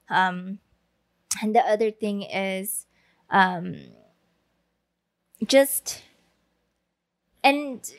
Um, 0.09 0.59
and 1.41 1.55
the 1.55 1.61
other 1.61 1.89
thing 1.89 2.21
is 2.23 2.85
um, 3.29 3.75
just 5.45 6.03
and 7.43 7.93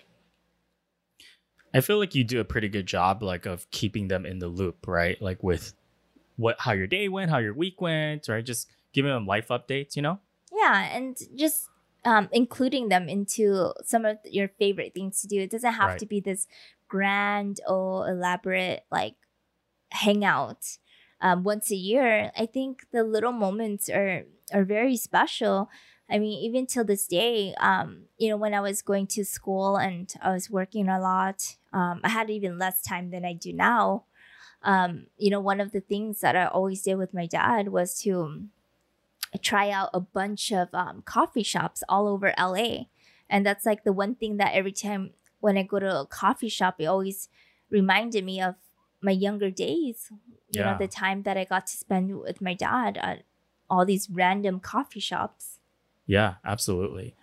i 1.73 1.81
feel 1.81 1.99
like 1.99 2.15
you 2.15 2.25
do 2.25 2.41
a 2.41 2.45
pretty 2.45 2.69
good 2.69 2.87
job 2.87 3.23
like 3.23 3.47
of 3.47 3.71
keeping 3.71 4.09
them 4.09 4.25
in 4.27 4.39
the 4.39 4.49
loop 4.49 4.87
right 4.87 5.21
like 5.21 5.43
with 5.43 5.75
what 6.37 6.57
how 6.61 6.73
your 6.73 6.87
day 6.87 7.09
went 7.09 7.31
how 7.31 7.39
your 7.39 7.55
week 7.55 7.81
went 7.81 8.29
right 8.29 8.47
just 8.47 8.71
giving 8.93 9.11
them 9.13 9.27
life 9.27 9.49
updates 9.49 9.97
you 9.97 10.03
know 10.03 10.21
Yeah, 10.53 10.85
and 10.97 11.17
just 11.35 11.69
um, 12.05 12.29
including 12.33 12.89
them 12.89 13.09
into 13.09 13.73
some 13.85 14.05
of 14.05 14.19
your 14.25 14.49
favorite 14.49 14.95
things 14.95 15.21
to 15.23 15.27
do. 15.27 15.41
It 15.41 15.51
doesn't 15.51 15.73
have 15.73 15.91
Right. 15.91 15.99
to 15.99 16.07
be 16.07 16.21
this 16.21 16.47
grand 16.89 17.61
or 17.67 18.09
elaborate 18.09 18.85
like 18.91 19.17
hangout 19.93 20.79
um, 21.21 21.45
once 21.45 21.71
a 21.71 21.77
year. 21.77 22.33
I 22.37 22.47
think 22.47 22.87
the 22.93 23.05
little 23.05 23.33
moments 23.33 23.89
are 23.89 24.25
are 24.53 24.65
very 24.65 24.97
special. 24.97 25.71
I 26.11 26.19
mean, 26.19 26.39
even 26.45 26.67
till 26.67 26.85
this 26.85 27.07
day, 27.07 27.55
um, 27.61 28.05
you 28.19 28.29
know, 28.29 28.37
when 28.37 28.55
I 28.55 28.61
was 28.61 28.83
going 28.83 29.07
to 29.09 29.25
school 29.25 29.77
and 29.77 30.13
I 30.21 30.33
was 30.33 30.51
working 30.51 30.89
a 30.89 31.01
lot, 31.01 31.57
um, 31.73 32.01
I 32.05 32.11
had 32.11 32.31
even 32.31 32.59
less 32.59 32.83
time 32.83 33.11
than 33.11 33.25
I 33.25 33.33
do 33.33 33.53
now. 33.53 34.05
Um, 34.63 35.09
you 35.19 35.31
know, 35.31 35.41
one 35.41 35.61
of 35.61 35.73
the 35.73 35.81
things 35.81 36.21
that 36.21 36.37
I 36.37 36.47
always 36.47 36.83
did 36.83 36.97
with 36.97 37.15
my 37.15 37.27
dad 37.27 37.69
was 37.69 38.01
to 38.03 38.49
try 39.43 39.71
out 39.71 39.91
a 39.93 40.01
bunch 40.01 40.53
of 40.53 40.69
um, 40.75 41.03
coffee 41.03 41.43
shops 41.43 41.83
all 41.89 42.07
over 42.09 42.33
LA. 42.37 42.89
And 43.29 43.45
that's 43.45 43.67
like 43.67 43.85
the 43.85 43.93
one 43.93 44.15
thing 44.15 44.37
that 44.37 44.55
every 44.55 44.73
time 44.73 45.15
when 45.41 45.57
I 45.59 45.63
go 45.63 45.79
to 45.81 46.01
a 46.01 46.07
coffee 46.07 46.49
shop, 46.49 46.77
it 46.81 46.87
always 46.87 47.29
reminded 47.71 48.25
me 48.25 48.41
of 48.41 48.55
my 49.01 49.11
younger 49.11 49.51
days. 49.51 50.13
You 50.51 50.61
Yeah. 50.61 50.65
know, 50.65 50.75
the 50.75 50.89
time 50.89 51.23
that 51.25 51.37
I 51.37 51.45
got 51.45 51.67
to 51.69 51.77
spend 51.77 52.17
with 52.21 52.41
my 52.41 52.55
dad 52.55 52.97
at 52.99 53.25
all 53.69 53.85
these 53.85 54.09
random 54.09 54.61
coffee 54.61 55.01
shops. 55.01 55.59
Yeah, 56.07 56.35
absolutely. 56.45 57.15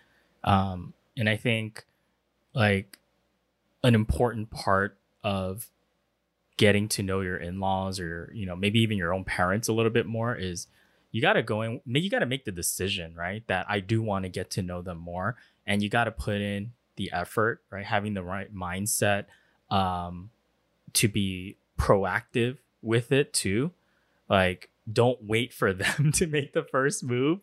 Um, 0.44 0.94
and 1.15 1.30
I 1.30 1.38
think 1.38 1.86
like 2.54 2.98
an 3.84 3.96
important 3.96 4.50
part 4.50 4.98
of 5.24 5.70
getting 6.58 6.88
to 6.88 7.04
know 7.04 7.22
your 7.22 7.38
in-laws 7.38 8.00
or 8.00 8.32
you 8.36 8.46
know 8.46 8.56
maybe 8.56 8.80
even 8.80 8.98
your 8.98 9.13
own 9.13 9.24
parents 9.24 9.67
a 9.67 9.74
little 9.74 9.91
bit 9.91 10.06
more 10.06 10.36
is 10.36 10.67
you 11.12 11.22
got 11.22 11.34
to 11.34 11.41
go 11.41 11.62
in 11.62 11.82
you 11.86 12.10
got 12.10 12.20
to 12.20 12.26
make 12.26 12.46
the 12.46 12.52
decision 12.52 13.15
right 13.15 13.44
that 13.48 13.65
i 13.67 13.80
do 13.80 14.02
want 14.02 14.24
to 14.24 14.30
get 14.30 14.52
to 14.52 14.62
know 14.62 14.82
them 14.82 14.98
more. 14.98 15.36
And 15.65 15.82
you 15.82 15.89
got 15.89 16.06
to 16.06 16.12
put 16.12 16.41
in 16.41 16.74
the 16.98 17.12
effort 17.12 17.62
right 17.70 17.86
having 17.86 18.13
the 18.13 18.24
right 18.24 18.54
mindset 18.54 19.26
um 19.70 20.30
to 20.94 21.08
be 21.08 21.58
proactive 21.80 22.58
with 22.82 23.12
it 23.12 23.34
too. 23.34 23.72
Like 24.30 24.70
don't 24.91 25.24
wait 25.24 25.54
for 25.54 25.74
them 25.84 26.12
to 26.13 26.28
make 26.28 26.54
the 26.54 26.63
first 26.63 27.04
move. 27.04 27.39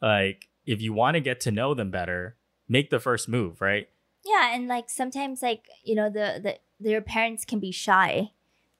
Like 0.00 0.48
if 0.66 0.82
you 0.82 0.92
want 0.92 1.14
to 1.14 1.20
get 1.20 1.40
to 1.40 1.50
know 1.50 1.74
them 1.74 1.90
better 1.90 2.36
make 2.68 2.90
the 2.90 3.00
first 3.00 3.28
move 3.28 3.60
right 3.60 3.88
Yeah, 4.24 4.54
and 4.54 4.66
like 4.66 4.90
sometimes 4.90 5.40
like, 5.42 5.64
you 5.84 5.94
know, 5.94 6.10
the, 6.10 6.40
the 6.42 6.52
their 6.80 7.00
parents 7.00 7.44
can 7.44 7.60
be 7.60 7.70
shy 7.72 8.32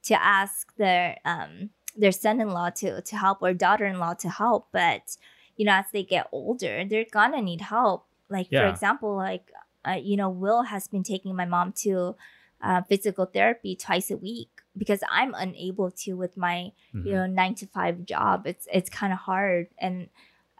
to 0.08 0.14
ask 0.20 0.74
their 0.76 1.18
um 1.24 1.70
their 1.96 2.12
son-in-law 2.12 2.70
to 2.80 3.00
to 3.00 3.14
help 3.16 3.38
or 3.42 3.54
daughter-in-law 3.54 4.14
to 4.24 4.28
help, 4.28 4.68
but 4.72 5.16
you 5.56 5.64
know, 5.64 5.72
as 5.72 5.86
they 5.92 6.02
get 6.02 6.26
older, 6.32 6.84
they're 6.84 7.06
gonna 7.10 7.40
need 7.40 7.62
help. 7.62 8.06
Like 8.28 8.48
for 8.50 8.66
example, 8.74 9.14
like 9.16 9.46
uh, 9.88 10.00
you 10.02 10.16
know, 10.16 10.28
Will 10.28 10.62
has 10.64 10.88
been 10.88 11.04
taking 11.04 11.36
my 11.36 11.46
mom 11.46 11.72
to 11.84 12.16
uh, 12.60 12.82
physical 12.82 13.26
therapy 13.26 13.76
twice 13.76 14.10
a 14.10 14.16
week 14.16 14.50
because 14.76 15.00
I'm 15.08 15.32
unable 15.34 15.90
to 16.02 16.14
with 16.14 16.36
my 16.36 16.72
Mhm. 16.92 17.06
you 17.06 17.12
know 17.14 17.26
nine 17.26 17.54
to 17.60 17.66
five 17.66 18.04
job. 18.04 18.46
It's 18.46 18.66
it's 18.72 18.90
kind 18.90 19.12
of 19.12 19.20
hard, 19.20 19.68
and 19.78 20.08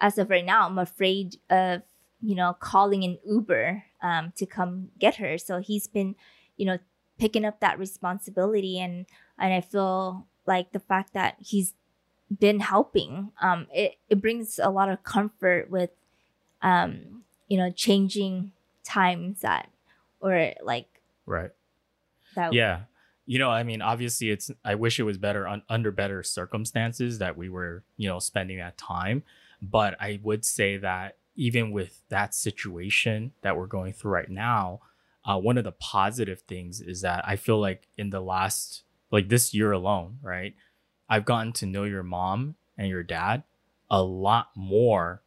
as 0.01 0.19
of 0.19 0.31
right 0.31 0.45
now, 0.45 0.67
I'm 0.67 0.79
afraid 0.79 1.37
of 1.51 1.83
you 2.21 2.35
know 2.35 2.55
calling 2.59 3.05
an 3.05 3.19
Uber 3.25 3.85
um, 4.03 4.33
to 4.37 4.47
come 4.47 4.89
get 4.99 5.17
her. 5.17 5.39
So 5.39 5.61
he's 5.61 5.87
been 5.87 6.15
you 6.57 6.67
know 6.67 6.79
picking 7.19 7.45
up 7.45 7.61
that 7.61 7.79
responsibility, 7.79 8.79
and 8.79 9.07
and 9.39 9.53
I 9.53 9.61
feel 9.61 10.27
like 10.47 10.73
the 10.73 10.81
fact 10.81 11.13
that 11.15 11.37
he's 11.41 11.75
been 12.41 12.61
helping 12.61 13.31
um, 13.41 13.67
it 13.73 13.97
it 14.09 14.21
brings 14.21 14.59
a 14.63 14.71
lot 14.71 14.89
of 14.89 15.03
comfort 15.03 15.71
with 15.71 15.91
um, 16.63 17.23
you 17.49 17.57
know 17.57 17.71
changing 17.71 18.53
times 18.85 19.41
that 19.41 19.71
or 20.21 20.53
like 20.63 21.01
right. 21.27 21.51
that 22.35 22.53
yeah. 22.53 22.81
You 23.29 23.41
know 23.41 23.51
i 23.51 23.65
mean 23.65 23.83
obviously 23.83 24.31
it's 24.31 24.53
i 24.65 24.77
wish 24.77 25.01
it 25.01 25.03
was 25.03 25.19
better 25.19 25.49
un- 25.49 25.65
under 25.69 25.91
better 25.91 26.23
circumstances 26.23 27.19
that 27.19 27.37
we 27.37 27.49
were 27.49 27.83
you 27.97 28.09
know 28.09 28.21
spending 28.21 28.59
that 28.59 28.79
time 28.79 29.25
but 29.61 29.97
i 30.01 30.19
would 30.23 30.45
say 30.45 30.77
that 30.77 31.17
even 31.35 31.71
with 31.71 32.03
that 32.09 32.35
situation 32.35 33.33
that 33.43 33.57
we're 33.57 33.67
going 33.67 33.93
through 33.93 34.11
right 34.11 34.31
now 34.31 34.81
uh, 35.25 35.37
one 35.39 35.59
of 35.59 35.65
the 35.65 35.73
positive 35.73 36.41
things 36.43 36.81
is 36.81 37.01
that 37.01 37.27
i 37.27 37.37
feel 37.37 37.61
like 37.61 37.89
in 37.97 38.11
the 38.11 38.21
last 38.21 38.83
like 39.11 39.29
this 39.29 39.53
year 39.55 39.73
alone 39.73 40.19
right 40.23 40.55
i've 41.09 41.25
gotten 41.25 41.53
to 41.53 41.67
know 41.67 41.85
your 41.85 42.03
mom 42.03 42.55
and 42.79 42.89
your 42.89 43.03
dad 43.03 43.43
a 43.91 44.03
lot 44.03 44.49
more 44.55 45.23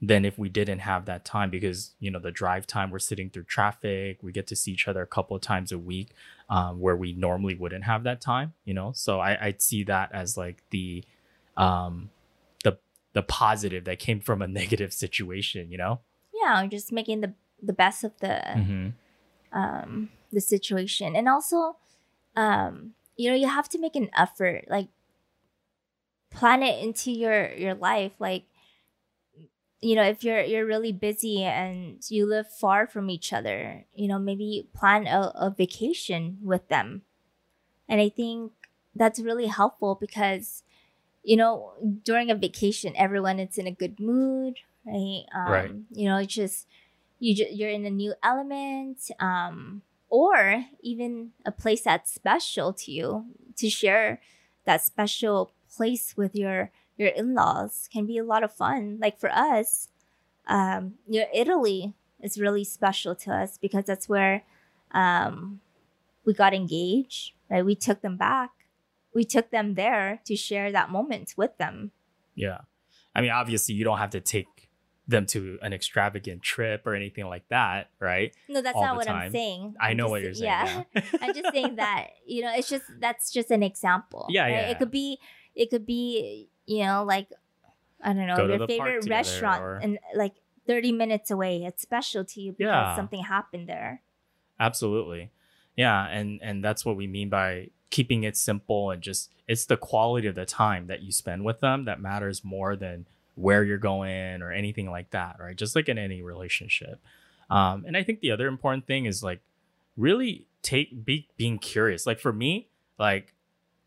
than 0.00 0.24
if 0.24 0.38
we 0.38 0.48
didn't 0.48 0.78
have 0.80 1.06
that 1.06 1.24
time 1.24 1.50
because 1.50 1.92
you 1.98 2.10
know 2.10 2.20
the 2.20 2.30
drive 2.30 2.66
time 2.66 2.90
we're 2.90 2.98
sitting 2.98 3.28
through 3.28 3.42
traffic 3.42 4.22
we 4.22 4.30
get 4.30 4.46
to 4.46 4.54
see 4.54 4.72
each 4.72 4.86
other 4.86 5.02
a 5.02 5.06
couple 5.06 5.34
of 5.34 5.42
times 5.42 5.72
a 5.72 5.78
week 5.78 6.10
um, 6.48 6.80
where 6.80 6.96
we 6.96 7.12
normally 7.12 7.54
wouldn't 7.54 7.84
have 7.84 8.04
that 8.04 8.20
time 8.20 8.52
you 8.64 8.72
know? 8.72 8.92
So 8.92 9.18
I, 9.20 9.46
i'd 9.46 9.62
see 9.62 9.82
that 9.84 10.10
as 10.12 10.36
like 10.36 10.62
the 10.70 11.04
um 11.56 12.10
the 13.18 13.22
positive 13.22 13.84
that 13.84 13.98
came 13.98 14.20
from 14.20 14.40
a 14.40 14.48
negative 14.60 14.92
situation 14.92 15.70
you 15.70 15.78
know 15.78 16.00
yeah 16.32 16.64
just 16.66 16.92
making 16.92 17.20
the 17.20 17.34
the 17.62 17.72
best 17.72 18.04
of 18.04 18.12
the 18.20 18.40
mm-hmm. 18.54 18.88
um, 19.52 20.10
the 20.32 20.40
situation. 20.40 21.16
And 21.16 21.28
also, 21.28 21.76
um, 22.36 22.92
you 23.16 23.30
know, 23.30 23.36
you 23.36 23.48
have 23.48 23.68
to 23.70 23.78
make 23.78 23.96
an 23.96 24.10
effort, 24.16 24.64
like 24.68 24.88
plan 26.30 26.62
it 26.62 26.82
into 26.82 27.10
your 27.10 27.52
your 27.54 27.74
life, 27.74 28.12
like 28.18 28.44
you 29.80 29.94
know 29.94 30.02
if 30.02 30.24
you're 30.24 30.42
you're 30.42 30.66
really 30.66 30.92
busy 30.92 31.44
and 31.44 31.98
you 32.10 32.26
live 32.26 32.50
far 32.50 32.84
from 32.84 33.08
each 33.08 33.32
other 33.32 33.84
you 33.94 34.08
know 34.08 34.18
maybe 34.18 34.68
plan 34.74 35.06
a, 35.06 35.32
a 35.36 35.54
vacation 35.56 36.36
with 36.42 36.66
them 36.66 37.02
and 37.88 38.00
i 38.00 38.08
think 38.08 38.50
that's 38.96 39.20
really 39.20 39.46
helpful 39.46 39.96
because 40.00 40.64
you 41.28 41.36
know 41.36 41.72
during 42.04 42.30
a 42.30 42.34
vacation 42.34 42.92
everyone 42.96 43.38
is 43.38 43.58
in 43.58 43.66
a 43.66 43.72
good 43.82 43.98
mood 44.00 44.54
right? 44.86 45.24
Um, 45.34 45.50
Right. 45.50 45.72
you 45.90 46.08
know 46.08 46.18
it's 46.18 46.34
just 46.34 46.66
you 47.18 47.34
ju- 47.34 47.52
you're 47.52 47.70
in 47.70 47.84
a 47.86 47.90
new 47.90 48.14
element 48.22 48.98
um 49.20 49.82
or 50.08 50.64
even 50.82 51.32
a 51.44 51.52
place 51.52 51.82
that's 51.82 52.12
special 52.12 52.72
to 52.72 52.90
you 52.92 53.26
to 53.56 53.68
share 53.68 54.20
that 54.64 54.82
special 54.84 55.52
place 55.76 56.16
with 56.16 56.34
your 56.34 56.70
your 56.96 57.08
in-laws 57.08 57.88
can 57.92 58.06
be 58.06 58.18
a 58.18 58.24
lot 58.24 58.42
of 58.44 58.52
fun. 58.52 58.98
Like 59.00 59.18
for 59.18 59.30
us 59.30 59.88
um 60.46 60.94
you 61.08 61.20
know 61.20 61.26
italy 61.34 61.94
is 62.22 62.40
really 62.40 62.64
special 62.64 63.14
to 63.14 63.32
us 63.32 63.58
because 63.58 63.84
that's 63.84 64.08
where 64.08 64.42
um 64.92 65.60
we 66.24 66.32
got 66.34 66.54
engaged 66.54 67.32
right? 67.50 67.64
We 67.64 67.74
took 67.74 68.00
them 68.02 68.16
back 68.16 68.50
we 69.18 69.24
took 69.34 69.50
them 69.50 69.74
there 69.82 70.20
to 70.28 70.34
share 70.36 70.68
that 70.78 70.88
moment 70.98 71.28
with 71.40 71.54
them 71.62 71.74
Yeah. 72.44 72.60
I 73.16 73.20
mean, 73.22 73.32
obviously, 73.40 73.74
you 73.78 73.84
don't 73.88 73.98
have 74.04 74.10
to 74.18 74.20
take 74.20 74.46
them 75.14 75.24
to 75.34 75.58
an 75.66 75.72
extravagant 75.72 76.38
trip 76.52 76.80
or 76.86 76.92
anything 76.94 77.26
like 77.34 77.46
that, 77.56 77.82
right? 77.98 78.30
no 78.54 78.58
that's 78.62 78.76
All 78.76 78.84
not 78.88 78.96
what 78.98 79.06
time. 79.06 79.22
i'm 79.26 79.32
saying 79.32 79.62
I 79.80 79.90
know 79.98 80.04
just- 80.04 80.10
what 80.12 80.20
you're 80.22 80.34
saying. 80.34 80.52
yeah, 80.52 80.82
Yeah. 80.94 81.02
i'm 81.22 81.34
just 81.38 81.50
saying 81.56 81.74
that 81.84 82.02
you 82.32 82.40
know 82.44 82.52
it's 82.58 82.68
just 82.74 82.84
that's 83.04 83.26
just 83.36 83.50
an 83.50 83.62
example 83.70 84.22
Yeah, 84.28 84.42
uh, 84.42 84.44
right? 84.44 84.52
yeah. 84.52 84.70
it 84.72 84.76
could 84.80 84.92
be 85.02 85.18
it 85.62 85.66
could 85.72 85.86
be 85.96 86.04
you 86.72 86.80
know 86.86 86.98
like 87.14 87.28
i 88.06 88.08
don't 88.14 88.26
know 88.30 88.36
Go 88.36 88.46
your 88.52 88.66
favorite 88.74 89.08
restaurant 89.18 89.60
or- 89.64 89.76
and 89.84 89.98
like 90.22 90.34
30 90.68 90.92
minutes 91.02 91.28
away 91.36 91.64
it's 91.68 91.80
special 91.90 92.22
to 92.32 92.36
you 92.44 92.50
because 92.52 92.70
Yeah. 92.86 92.94
something 93.00 93.22
happened 93.36 93.66
there 93.74 93.92
Absolutely. 94.60 95.30
Yeah, 95.76 96.06
and 96.18 96.40
and 96.42 96.56
that's 96.66 96.82
what 96.84 96.96
we 97.00 97.06
mean 97.06 97.28
by 97.30 97.70
keeping 97.90 98.24
it 98.24 98.36
simple 98.36 98.90
and 98.90 99.02
just 99.02 99.30
it's 99.46 99.66
the 99.66 99.76
quality 99.76 100.28
of 100.28 100.34
the 100.34 100.44
time 100.44 100.86
that 100.88 101.02
you 101.02 101.10
spend 101.10 101.44
with 101.44 101.60
them 101.60 101.84
that 101.86 102.00
matters 102.00 102.44
more 102.44 102.76
than 102.76 103.06
where 103.34 103.64
you're 103.64 103.78
going 103.78 104.42
or 104.42 104.52
anything 104.52 104.90
like 104.90 105.10
that, 105.10 105.36
right? 105.38 105.56
Just 105.56 105.74
like 105.74 105.88
in 105.88 105.96
any 105.96 106.22
relationship. 106.22 107.00
Um, 107.48 107.84
and 107.86 107.96
I 107.96 108.02
think 108.02 108.20
the 108.20 108.30
other 108.30 108.46
important 108.46 108.86
thing 108.86 109.06
is 109.06 109.22
like 109.22 109.40
really 109.96 110.46
take 110.62 111.04
be 111.04 111.28
being 111.36 111.58
curious. 111.58 112.06
Like 112.06 112.20
for 112.20 112.32
me, 112.32 112.68
like 112.98 113.32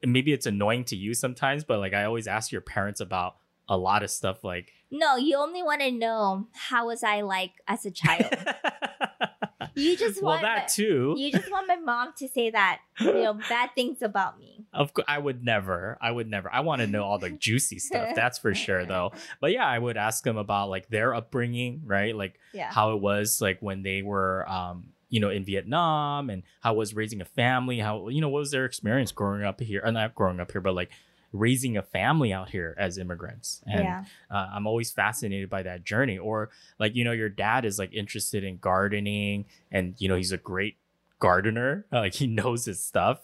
maybe 0.04 0.34
it's 0.34 0.46
annoying 0.46 0.86
to 0.86 0.96
you 0.96 1.14
sometimes, 1.14 1.64
but 1.64 1.80
like 1.80 1.94
I 1.94 2.06
always 2.06 2.28
ask 2.28 2.52
your 2.52 2.62
parents 2.62 3.02
about 3.02 3.36
a 3.72 3.78
lot 3.78 4.04
of 4.04 4.12
stuff 4.12 4.44
like 4.44 4.74
no 4.92 5.16
you 5.16 5.38
only 5.38 5.64
want 5.64 5.80
to 5.80 5.92
know 5.92 6.46
how 6.54 6.88
was 6.88 7.04
i 7.04 7.22
like 7.22 7.52
as 7.68 7.86
a 7.86 7.92
child 7.92 8.26
you 9.76 9.98
just 9.98 10.22
well 10.22 10.32
want 10.34 10.42
that 10.44 10.64
my- 10.64 10.68
too. 10.68 11.16
you 11.18 11.32
just 11.32 11.50
want 11.52 11.68
my 11.68 11.76
mom 11.78 12.14
to 12.18 12.28
say 12.28 12.50
that 12.50 12.82
you 13.00 13.14
know 13.14 13.34
bad 13.50 13.70
things 13.76 14.02
about 14.02 14.40
me 14.40 14.66
Of 14.74 14.94
course, 14.94 15.06
I 15.08 15.18
would 15.20 15.44
never. 15.44 15.98
I 16.02 16.12
would 16.12 16.30
never. 16.30 16.50
I 16.54 16.62
want 16.62 16.82
to 16.82 16.88
know 16.88 17.04
all 17.04 17.20
the 17.20 17.30
juicy 17.30 17.78
stuff. 17.80 18.16
That's 18.16 18.38
for 18.40 18.54
sure, 18.56 18.86
though. 18.86 19.12
But 19.42 19.52
yeah, 19.52 19.66
I 19.68 19.78
would 19.78 19.98
ask 19.98 20.24
them 20.24 20.38
about 20.38 20.70
like 20.70 20.88
their 20.88 21.14
upbringing, 21.14 21.82
right? 21.86 22.16
Like 22.16 22.40
yeah 22.54 22.72
how 22.72 22.94
it 22.94 23.02
was 23.02 23.42
like 23.42 23.60
when 23.60 23.84
they 23.84 24.02
were, 24.02 24.48
um, 24.50 24.94
you 25.10 25.20
know, 25.20 25.30
in 25.30 25.44
Vietnam, 25.44 26.30
and 26.30 26.44
how 26.62 26.74
was 26.76 26.94
raising 26.94 27.20
a 27.20 27.26
family. 27.26 27.80
How 27.80 28.08
you 28.08 28.22
know 28.22 28.30
what 28.30 28.40
was 28.40 28.52
their 28.52 28.64
experience 28.66 29.12
growing 29.12 29.44
up 29.44 29.60
here? 29.60 29.82
Or 29.84 29.92
not 29.92 30.16
growing 30.16 30.40
up 30.40 30.52
here, 30.54 30.62
but 30.62 30.74
like 30.74 30.92
raising 31.34 31.78
a 31.78 31.82
family 31.82 32.34
out 32.34 32.50
here 32.50 32.76
as 32.78 32.98
immigrants. 32.98 33.62
And 33.66 33.84
yeah 33.84 34.04
uh, 34.30 34.50
I'm 34.54 34.68
always 34.68 34.92
fascinated 34.92 35.50
by 35.50 35.64
that 35.64 35.84
journey. 35.84 36.18
Or 36.18 36.50
like 36.80 36.96
you 36.96 37.04
know, 37.04 37.12
your 37.12 37.30
dad 37.30 37.66
is 37.66 37.78
like 37.78 37.94
interested 37.94 38.44
in 38.44 38.58
gardening, 38.58 39.46
and 39.72 39.96
you 39.98 40.08
know 40.08 40.16
he's 40.16 40.32
a 40.32 40.38
great 40.38 40.78
gardener. 41.20 41.86
Like 41.92 42.14
he 42.14 42.28
knows 42.28 42.66
his 42.66 42.84
stuff. 42.84 43.20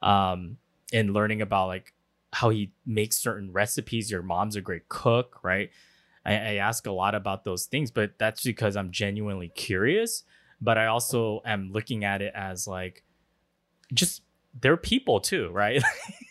Um, 0.00 0.58
and 0.92 1.12
learning 1.12 1.40
about 1.42 1.68
like 1.68 1.94
how 2.32 2.50
he 2.50 2.72
makes 2.86 3.18
certain 3.18 3.52
recipes. 3.52 4.10
Your 4.10 4.22
mom's 4.22 4.56
a 4.56 4.60
great 4.60 4.88
cook, 4.88 5.38
right? 5.42 5.70
I, 6.24 6.32
I 6.32 6.54
ask 6.56 6.86
a 6.86 6.92
lot 6.92 7.14
about 7.14 7.44
those 7.44 7.66
things, 7.66 7.90
but 7.90 8.18
that's 8.18 8.42
because 8.42 8.76
I'm 8.76 8.90
genuinely 8.90 9.48
curious. 9.48 10.24
But 10.60 10.78
I 10.78 10.86
also 10.86 11.42
am 11.44 11.72
looking 11.72 12.04
at 12.04 12.22
it 12.22 12.32
as 12.34 12.68
like 12.68 13.02
just 13.92 14.22
they're 14.60 14.76
people 14.76 15.20
too, 15.20 15.50
right? 15.50 15.82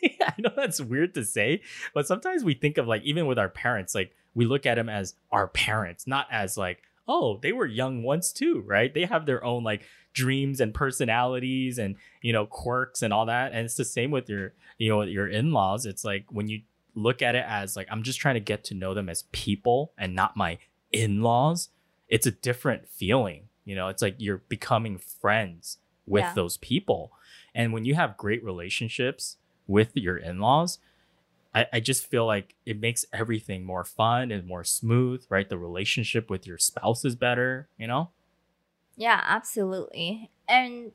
I 0.28 0.34
know 0.38 0.52
that's 0.56 0.82
weird 0.82 1.14
to 1.16 1.26
say, 1.26 1.62
but 1.94 2.08
sometimes 2.08 2.44
we 2.44 2.54
think 2.54 2.78
of 2.78 2.88
like 2.88 3.04
even 3.04 3.26
with 3.28 3.40
our 3.40 3.50
parents, 3.50 3.96
like 3.96 4.16
we 4.34 4.46
look 4.46 4.66
at 4.66 4.76
them 4.76 4.90
as 4.90 5.16
our 5.32 5.48
parents, 5.48 6.08
not 6.08 6.28
as 6.32 6.58
like, 6.58 6.82
oh, 7.08 7.40
they 7.42 7.52
were 7.52 7.66
young 7.66 8.04
once 8.04 8.32
too, 8.32 8.62
right? 8.66 8.94
They 8.94 9.06
have 9.06 9.26
their 9.26 9.44
own 9.44 9.64
like 9.64 9.82
dreams 10.14 10.60
and 10.60 10.74
personalities 10.74 11.78
and 11.78 11.96
you 12.22 12.34
know 12.34 12.46
quirks 12.46 13.02
and 13.02 13.14
all 13.14 13.26
that. 13.28 13.54
And 13.54 13.66
it's 13.66 13.76
the 13.76 13.86
same 13.86 14.12
with 14.12 14.30
your 14.30 14.54
you 14.78 14.90
know 14.90 15.02
your 15.02 15.28
in-laws. 15.28 15.86
It's 15.86 16.04
like 16.06 16.26
when 16.30 16.48
you 16.48 16.62
look 16.96 17.22
at 17.22 17.36
it 17.36 17.46
as 17.48 17.76
like 17.76 17.88
I'm 17.90 18.04
just 18.04 18.20
trying 18.20 18.36
to 18.36 18.42
get 18.42 18.64
to 18.66 18.74
know 18.74 18.94
them 18.94 19.10
as 19.10 19.24
people 19.32 19.94
and 19.98 20.14
not 20.16 20.36
my 20.38 20.58
in-laws, 20.92 21.70
it's 22.10 22.28
a 22.28 22.32
different 22.32 22.88
feeling. 22.88 23.48
You 23.66 23.76
know, 23.76 23.88
it's 23.88 24.02
like 24.02 24.16
you're 24.18 24.42
becoming 24.50 24.98
friends 24.98 25.78
with 26.06 26.24
Yeah. 26.24 26.34
those 26.34 26.58
people. 26.58 27.12
And 27.54 27.74
when 27.74 27.86
you 27.86 27.96
have 27.96 28.18
great 28.18 28.44
relationships 28.44 29.38
with 29.72 29.96
your 29.96 30.18
in-laws, 30.18 30.80
I, 31.56 31.66
I 31.74 31.80
just 31.80 32.06
feel 32.06 32.26
like 32.26 32.56
it 32.66 32.80
makes 32.80 33.06
everything 33.12 33.64
more 33.64 33.84
fun 33.84 34.32
and 34.32 34.48
more 34.48 34.64
smooth, 34.64 35.26
right? 35.30 35.50
The 35.50 35.58
relationship 35.58 36.30
with 36.30 36.46
your 36.46 36.58
spouse 36.58 37.04
is 37.04 37.16
better, 37.16 37.68
you 37.78 37.88
know? 37.88 38.10
Yeah, 38.96 39.22
absolutely. 39.26 40.30
And 40.48 40.92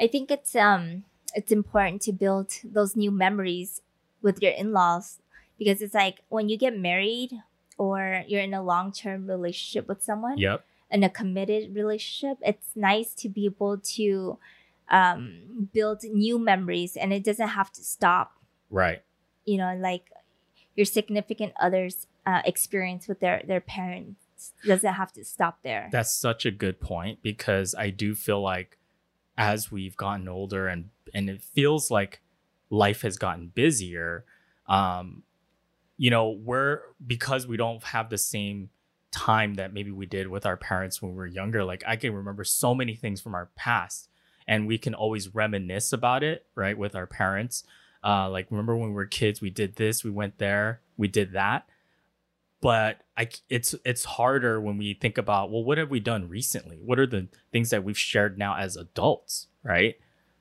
I 0.00 0.06
think 0.06 0.30
it's 0.30 0.54
um 0.56 1.04
it's 1.34 1.52
important 1.52 2.02
to 2.02 2.12
build 2.12 2.52
those 2.64 2.96
new 2.96 3.10
memories 3.10 3.80
with 4.22 4.42
your 4.42 4.52
in-laws 4.52 5.18
because 5.58 5.82
it's 5.82 5.94
like 5.94 6.20
when 6.28 6.48
you 6.48 6.56
get 6.58 6.78
married 6.78 7.32
or 7.78 8.22
you're 8.26 8.42
in 8.42 8.54
a 8.54 8.62
long-term 8.62 9.26
relationship 9.26 9.88
with 9.88 10.02
someone 10.02 10.38
Yep. 10.38 10.64
in 10.90 11.02
a 11.02 11.10
committed 11.10 11.74
relationship, 11.74 12.38
it's 12.42 12.70
nice 12.76 13.14
to 13.14 13.28
be 13.28 13.46
able 13.46 13.78
to 13.78 14.38
um 14.92 15.68
build 15.72 16.02
new 16.04 16.38
memories 16.38 16.96
and 16.96 17.12
it 17.12 17.24
doesn't 17.24 17.48
have 17.48 17.72
to 17.72 17.82
stop, 17.82 18.32
Right. 18.70 19.02
you 19.44 19.56
know, 19.58 19.74
like 19.80 20.10
your 20.76 20.86
significant 20.86 21.52
other's 21.60 22.06
uh, 22.26 22.42
experience 22.44 23.08
with 23.08 23.20
their 23.20 23.42
their 23.46 23.60
parents 23.60 24.52
doesn't 24.66 24.94
have 24.94 25.12
to 25.12 25.24
stop 25.24 25.58
there. 25.62 25.88
That's 25.92 26.12
such 26.14 26.46
a 26.46 26.50
good 26.50 26.80
point 26.80 27.20
because 27.22 27.74
I 27.76 27.90
do 27.90 28.14
feel 28.14 28.40
like 28.40 28.78
as 29.38 29.72
we've 29.72 29.96
gotten 29.96 30.28
older 30.28 30.68
and 30.68 30.90
and 31.14 31.28
it 31.30 31.42
feels 31.42 31.90
like 31.90 32.20
life 32.70 33.02
has 33.02 33.16
gotten 33.18 33.48
busier, 33.48 34.24
um, 34.68 35.22
you 35.96 36.10
know, 36.10 36.30
we're 36.30 36.80
because 37.06 37.46
we 37.46 37.56
don't 37.56 37.82
have 37.84 38.08
the 38.10 38.18
same 38.18 38.70
time 39.10 39.54
that 39.54 39.72
maybe 39.74 39.90
we 39.90 40.06
did 40.06 40.26
with 40.28 40.46
our 40.46 40.56
parents 40.56 41.02
when 41.02 41.12
we 41.12 41.16
were 41.16 41.26
younger. 41.26 41.64
Like 41.64 41.82
I 41.86 41.96
can 41.96 42.14
remember 42.14 42.44
so 42.44 42.74
many 42.74 42.94
things 42.94 43.20
from 43.20 43.34
our 43.34 43.50
past, 43.56 44.08
and 44.46 44.66
we 44.66 44.78
can 44.78 44.94
always 44.94 45.34
reminisce 45.34 45.92
about 45.92 46.22
it, 46.22 46.46
right, 46.54 46.76
with 46.76 46.94
our 46.94 47.06
parents. 47.06 47.64
Uh, 48.04 48.28
like 48.28 48.50
remember 48.50 48.76
when 48.76 48.88
we 48.88 48.94
were 48.94 49.06
kids, 49.06 49.40
we 49.40 49.50
did 49.50 49.76
this, 49.76 50.02
we 50.02 50.10
went 50.10 50.38
there, 50.38 50.80
we 50.96 51.08
did 51.08 51.32
that 51.32 51.68
but 52.62 53.00
I, 53.18 53.28
it's 53.50 53.74
it's 53.84 54.04
harder 54.04 54.58
when 54.58 54.78
we 54.78 54.94
think 54.94 55.18
about 55.18 55.50
well 55.50 55.62
what 55.62 55.76
have 55.76 55.90
we 55.90 56.00
done 56.00 56.28
recently 56.28 56.78
what 56.82 56.98
are 56.98 57.06
the 57.06 57.28
things 57.50 57.68
that 57.70 57.84
we've 57.84 57.98
shared 57.98 58.38
now 58.38 58.56
as 58.56 58.76
adults 58.76 59.48
right 59.62 59.96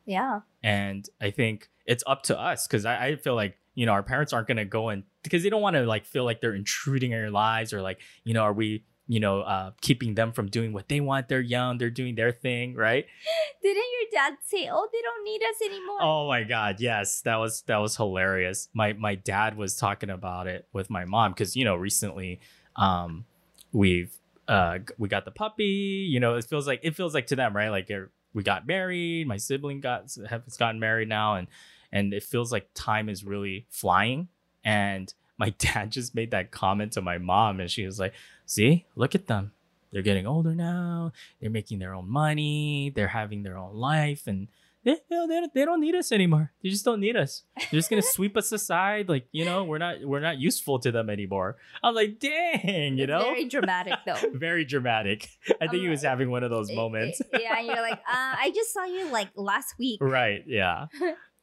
yeah. 0.06 0.42
and 0.64 1.08
I 1.20 1.32
think 1.32 1.70
it's 1.86 2.04
up 2.08 2.24
to 2.24 2.40
us 2.40 2.68
because 2.68 2.86
I, 2.86 3.08
I 3.08 3.16
feel 3.18 3.36
like 3.36 3.58
you 3.76 3.86
know 3.86 3.92
our 3.92 4.04
parents 4.04 4.32
aren't 4.32 4.48
gonna 4.48 4.66
go 4.66 4.90
and 4.90 5.04
because 5.24 5.44
they 5.44 5.50
don't 5.50 5.62
want 5.62 5.76
to 5.76 5.84
like 5.84 6.06
feel 6.06 6.24
like 6.24 6.40
they're 6.40 6.56
intruding 6.56 7.12
in 7.12 7.18
your 7.18 7.32
lives 7.32 7.74
or 7.74 7.82
like 7.82 8.00
you 8.24 8.34
know 8.34 8.44
are 8.44 8.54
we 8.54 8.86
you 9.12 9.20
know 9.20 9.42
uh 9.42 9.72
keeping 9.82 10.16
them 10.16 10.32
from 10.32 10.48
doing 10.48 10.72
what 10.72 10.88
they 10.88 11.02
want 11.02 11.28
they're 11.28 11.42
young 11.42 11.78
they're 11.78 11.90
doing 11.90 12.16
their 12.16 12.32
thing 12.32 12.74
right 12.76 13.06
Didn't 13.62 13.84
your 14.00 14.10
dad 14.12 14.38
say, 14.42 14.70
"Oh, 14.72 14.88
they 14.92 15.02
don't 15.02 15.24
need 15.24 15.42
us 15.44 15.62
anymore"? 15.64 16.00
Oh 16.02 16.28
my 16.28 16.44
god, 16.44 16.78
yes, 16.80 17.22
that 17.22 17.36
was 17.36 17.62
that 17.64 17.78
was 17.78 17.96
hilarious. 17.96 18.70
My 18.74 18.94
my 18.94 19.16
dad 19.16 19.56
was 19.56 19.78
talking 19.78 20.10
about 20.10 20.48
it 20.48 20.68
with 20.74 20.90
my 20.90 21.06
mom 21.06 21.32
because 21.32 21.56
you 21.56 21.64
know 21.64 21.76
recently, 21.76 22.40
um, 22.76 23.26
we've 23.72 24.14
uh 24.48 24.80
we 24.98 25.08
got 25.08 25.26
the 25.26 25.32
puppy. 25.32 26.08
You 26.10 26.20
know, 26.20 26.36
it 26.36 26.46
feels 26.46 26.66
like 26.66 26.80
it 26.84 26.96
feels 26.96 27.14
like 27.14 27.28
to 27.28 27.36
them, 27.36 27.56
right? 27.56 27.70
Like 27.70 27.92
we 28.34 28.42
got 28.42 28.66
married. 28.66 29.28
My 29.28 29.38
sibling 29.38 29.80
got 29.80 30.12
has 30.28 30.58
gotten 30.58 30.80
married 30.80 31.08
now, 31.08 31.36
and 31.36 31.48
and 31.92 32.14
it 32.14 32.24
feels 32.24 32.52
like 32.52 32.68
time 32.74 33.10
is 33.10 33.24
really 33.24 33.68
flying. 33.70 34.28
And 34.64 35.14
my 35.38 35.50
dad 35.60 35.92
just 35.92 36.16
made 36.16 36.32
that 36.32 36.50
comment 36.50 36.94
to 36.94 37.02
my 37.02 37.20
mom, 37.20 37.60
and 37.60 37.70
she 37.70 37.86
was 37.86 38.00
like, 38.00 38.14
"See, 38.52 38.86
look 38.96 39.16
at 39.16 39.28
them." 39.28 39.52
They're 39.92 40.02
getting 40.10 40.26
older 40.28 40.56
now. 40.56 41.12
They're 41.40 41.50
making 41.60 41.80
their 41.80 41.94
own 41.94 42.10
money. 42.10 42.92
They're 42.96 43.10
having 43.20 43.44
their 43.44 43.58
own 43.58 43.76
life, 43.76 44.24
and 44.26 44.48
they, 44.86 44.92
you 45.10 45.18
know, 45.18 45.28
they, 45.28 45.40
don't- 45.42 45.54
they 45.54 45.66
don't 45.66 45.82
need 45.82 45.96
us 45.96 46.12
anymore. 46.12 46.52
They 46.64 46.70
just 46.70 46.86
don't 46.86 47.00
need 47.02 47.16
us. 47.18 47.44
They're 47.58 47.78
just 47.82 47.90
gonna 47.90 48.02
sweep 48.18 48.36
us 48.38 48.52
aside. 48.52 49.10
Like 49.10 49.28
you 49.32 49.44
know, 49.46 49.64
we're 49.66 49.78
not 49.86 49.96
we're 50.02 50.22
not 50.30 50.38
useful 50.38 50.80
to 50.80 50.92
them 50.92 51.10
anymore. 51.10 51.58
I'm 51.84 51.94
like, 51.94 52.20
dang, 52.20 52.98
you 52.98 53.04
It's 53.04 53.10
know, 53.10 53.22
very 53.22 53.46
dramatic 53.50 53.94
though. 54.06 54.16
very 54.34 54.64
dramatic. 54.66 55.28
I 55.62 55.68
think 55.68 55.82
he 55.82 55.88
Um, 55.88 55.92
was 55.92 56.02
having 56.04 56.32
one 56.32 56.44
of 56.44 56.50
those 56.52 56.72
moments. 56.72 57.22
yeah, 57.40 57.58
and 57.58 57.68
you're 57.68 57.82
like, 57.90 58.00
uh, 58.00 58.34
I 58.44 58.52
just 58.56 58.72
saw 58.74 58.86
you 58.86 59.12
like 59.12 59.30
last 59.36 59.76
week. 59.78 60.00
right. 60.02 60.44
Yeah. 60.48 60.88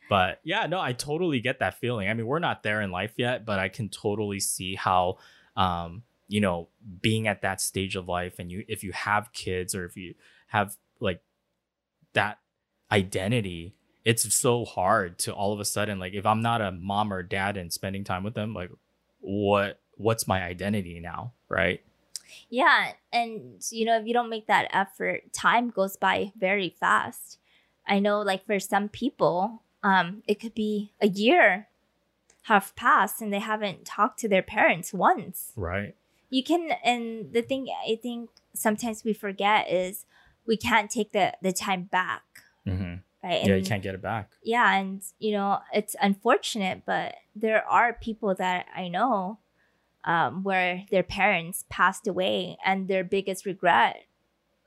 But 0.08 0.40
yeah, 0.42 0.66
no, 0.66 0.80
I 0.80 0.94
totally 0.94 1.40
get 1.40 1.58
that 1.58 1.78
feeling. 1.78 2.08
I 2.08 2.14
mean, 2.14 2.26
we're 2.26 2.38
not 2.38 2.62
there 2.62 2.80
in 2.80 2.90
life 2.90 3.12
yet, 3.18 3.44
but 3.44 3.58
I 3.58 3.68
can 3.68 3.90
totally 3.90 4.40
see 4.40 4.74
how, 4.74 5.18
um, 5.54 6.02
you 6.28 6.40
know, 6.40 6.68
being 7.00 7.26
at 7.26 7.42
that 7.42 7.60
stage 7.60 7.96
of 7.96 8.08
life, 8.08 8.38
and 8.38 8.52
you, 8.52 8.64
if 8.68 8.84
you 8.84 8.92
have 8.92 9.32
kids 9.32 9.74
or 9.74 9.84
if 9.84 9.96
you 9.96 10.14
have 10.48 10.76
like 11.00 11.22
that 12.12 12.38
identity, 12.92 13.74
it's 14.04 14.32
so 14.34 14.64
hard 14.64 15.18
to 15.20 15.32
all 15.32 15.52
of 15.52 15.60
a 15.60 15.64
sudden, 15.64 15.98
like, 15.98 16.14
if 16.14 16.26
I'm 16.26 16.42
not 16.42 16.60
a 16.60 16.72
mom 16.72 17.12
or 17.12 17.22
dad 17.22 17.56
and 17.56 17.72
spending 17.72 18.04
time 18.04 18.24
with 18.24 18.34
them, 18.34 18.54
like, 18.54 18.70
what, 19.20 19.80
what's 19.96 20.28
my 20.28 20.42
identity 20.42 21.00
now, 21.00 21.32
right? 21.48 21.80
Yeah, 22.50 22.92
and 23.12 23.62
you 23.70 23.84
know, 23.84 23.98
if 23.98 24.06
you 24.06 24.12
don't 24.12 24.30
make 24.30 24.46
that 24.46 24.68
effort, 24.70 25.32
time 25.32 25.70
goes 25.70 25.96
by 25.96 26.32
very 26.38 26.74
fast. 26.78 27.38
I 27.86 27.98
know, 28.00 28.20
like 28.20 28.44
for 28.46 28.60
some 28.60 28.88
people, 28.88 29.62
um, 29.82 30.22
it 30.26 30.40
could 30.40 30.54
be 30.54 30.92
a 31.00 31.08
year 31.08 31.68
have 32.42 32.74
passed 32.76 33.20
and 33.20 33.32
they 33.32 33.38
haven't 33.38 33.84
talked 33.84 34.18
to 34.20 34.28
their 34.28 34.42
parents 34.42 34.92
once. 34.92 35.52
Right. 35.54 35.94
You 36.30 36.42
can, 36.44 36.70
and 36.84 37.32
the 37.32 37.42
thing 37.42 37.68
I 37.88 37.98
think 38.02 38.30
sometimes 38.54 39.04
we 39.04 39.12
forget 39.14 39.70
is 39.70 40.04
we 40.46 40.56
can't 40.56 40.90
take 40.90 41.12
the 41.12 41.32
the 41.42 41.52
time 41.52 41.84
back, 41.84 42.22
hmm 42.64 42.94
right? 43.22 43.44
Yeah, 43.44 43.56
you 43.56 43.64
can't 43.64 43.82
get 43.82 43.94
it 43.94 44.02
back. 44.02 44.30
yeah 44.42 44.72
and 44.78 45.02
you 45.18 45.32
know 45.32 45.58
it's 45.74 45.96
unfortunate 46.00 46.82
but 46.86 47.14
there 47.34 47.66
are 47.68 47.92
people 47.92 48.34
that 48.34 48.66
i 48.74 48.86
know 48.88 49.38
um, 50.04 50.42
where 50.44 50.84
their 50.92 51.02
parents 51.02 51.64
passed 51.68 52.06
away 52.06 52.56
and 52.64 52.86
their 52.88 53.02
biggest 53.04 53.44
regret 53.44 54.04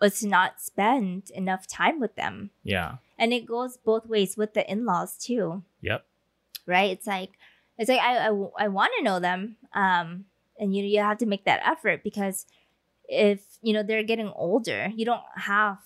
was 0.02 0.19
to 0.19 0.28
not 0.28 0.60
spend 0.62 1.30
enough 1.32 1.65
time 1.67 2.00
with 2.00 2.15
them 2.15 2.52
Yeah. 2.63 2.97
and 3.17 3.32
it 3.34 3.45
goes 3.45 3.78
both 3.78 4.06
ways 4.06 4.36
with 4.36 4.54
the 4.54 4.69
in-laws 4.69 5.17
too 5.17 5.63
Yep. 5.82 6.06
right 6.67 6.91
it's 6.91 7.08
like 7.08 7.32
it's 7.78 7.89
like 7.89 8.02
i 8.02 8.28
i, 8.28 8.65
I 8.65 8.67
want 8.67 8.91
to 8.97 9.04
know 9.04 9.19
them 9.19 9.56
um 9.74 10.26
and 10.62 10.74
you 10.76 10.84
you 10.86 11.00
have 11.02 11.17
to 11.17 11.26
make 11.26 11.43
that 11.45 11.60
effort 11.65 12.04
because 12.04 12.45
if 13.10 13.39
you 13.62 13.74
know 13.74 13.84
they're 13.84 14.04
getting 14.12 14.32
older 14.47 14.82
you 14.95 15.04
don't 15.12 15.28
have 15.36 15.80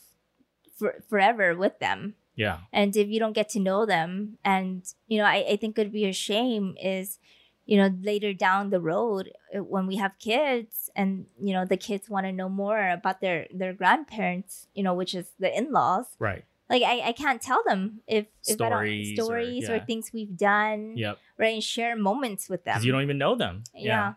for, 0.78 1.02
forever 1.10 1.56
with 1.56 1.80
them 1.80 2.14
Yeah. 2.36 2.58
and 2.74 2.96
if 2.96 3.08
you 3.08 3.20
don't 3.20 3.34
get 3.42 3.50
to 3.56 3.60
know 3.60 3.86
them 3.86 4.38
and 4.44 4.84
you 5.08 5.18
know 5.20 5.26
i, 5.26 5.38
I 5.54 5.56
think 5.56 5.80
it'd 5.80 5.92
be 5.92 6.06
a 6.06 6.14
shame 6.14 6.76
is 6.96 7.18
you 7.66 7.78
know 7.80 7.90
later 8.12 8.32
down 8.48 8.70
the 8.70 8.82
road 8.94 9.32
uh, 9.56 9.64
when 9.64 9.88
we 9.88 9.96
have 10.04 10.14
kids 10.20 10.90
and 10.96 11.26
you 11.42 11.54
know 11.56 11.66
the 11.66 11.78
kids 11.78 12.10
want 12.14 12.26
to 12.28 12.32
know 12.32 12.50
more 12.50 12.82
about 12.98 13.22
their 13.22 13.48
their 13.62 13.74
grandparents 13.74 14.68
you 14.78 14.84
know 14.84 14.94
which 14.94 15.16
is 15.16 15.28
the 15.40 15.50
in-laws 15.60 16.06
Right. 16.20 16.44
like 16.70 16.84
i, 16.84 16.96
I 17.10 17.14
can't 17.14 17.42
tell 17.42 17.64
them 17.66 18.02
if, 18.08 18.26
if 18.46 18.56
Stories 18.60 19.18
or- 19.20 19.26
don't, 19.26 19.72
or, 19.72 19.86
things 19.86 20.12
we've 20.14 20.36
done 20.38 20.94
Yep. 20.98 21.18
right 21.42 21.54
and 21.56 21.64
share 21.64 21.96
moments 21.96 22.44
with 22.52 22.62
them 22.66 22.74
Because 22.76 22.86
you 22.86 22.92
don't 22.92 23.02
even 23.10 23.18
know 23.18 23.36
them. 23.36 23.64
yeah. 23.74 24.14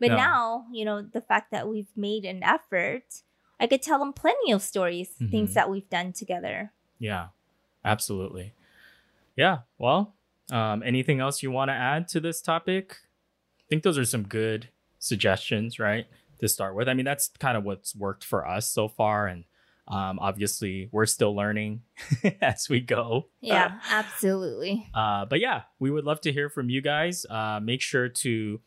But 0.00 0.08
No. 0.08 0.16
now, 0.16 0.66
you 0.72 0.84
know, 0.84 1.02
the 1.02 1.20
fact 1.20 1.50
that 1.52 1.68
we've 1.68 1.94
made 1.96 2.24
an 2.24 2.42
effort, 2.42 3.04
I 3.60 3.66
could 3.66 3.82
tell 3.82 3.98
them 3.98 4.12
plenty 4.12 4.50
of 4.50 4.62
stories, 4.62 5.10
things 5.30 5.50
Mhm. 5.50 5.54
that 5.54 5.70
we've 5.70 5.88
done 5.90 6.12
together. 6.12 6.72
Yeah, 6.98 7.28
absolutely. 7.84 8.54
Yeah. 9.36 9.58
Well, 9.78 10.14
um, 10.50 10.82
anything 10.82 11.20
else 11.20 11.42
you 11.42 11.50
want 11.50 11.68
to 11.68 11.74
add 11.74 12.08
to 12.08 12.20
this 12.20 12.40
topic? 12.42 12.96
I 13.60 13.64
think 13.68 13.82
those 13.82 13.98
are 13.98 14.04
some 14.04 14.24
good 14.26 14.70
suggestions, 14.98 15.78
right? 15.78 16.06
To 16.40 16.48
start 16.48 16.74
with. 16.74 16.88
I 16.88 16.94
mean, 16.94 17.04
that's 17.04 17.28
kind 17.38 17.56
of 17.56 17.64
what's 17.64 17.94
worked 17.94 18.24
for 18.24 18.46
us 18.48 18.70
so 18.70 18.88
far. 18.88 19.26
And 19.26 19.44
um, 19.88 20.18
obviously, 20.20 20.88
we're 20.92 21.04
still 21.06 21.34
learning 21.34 21.82
as 22.40 22.68
we 22.68 22.80
go. 22.80 23.28
Yeah, 23.40 23.78
absolutely. 23.90 24.88
Uh, 24.94 25.24
but 25.26 25.40
yeah, 25.40 25.62
we 25.78 25.90
would 25.90 26.04
love 26.04 26.20
to 26.22 26.32
hear 26.32 26.48
from 26.48 26.70
you 26.70 26.80
guys. 26.80 27.26
Uh, 27.28 27.60
make 27.62 27.82
sure 27.82 28.08
to 28.08 28.60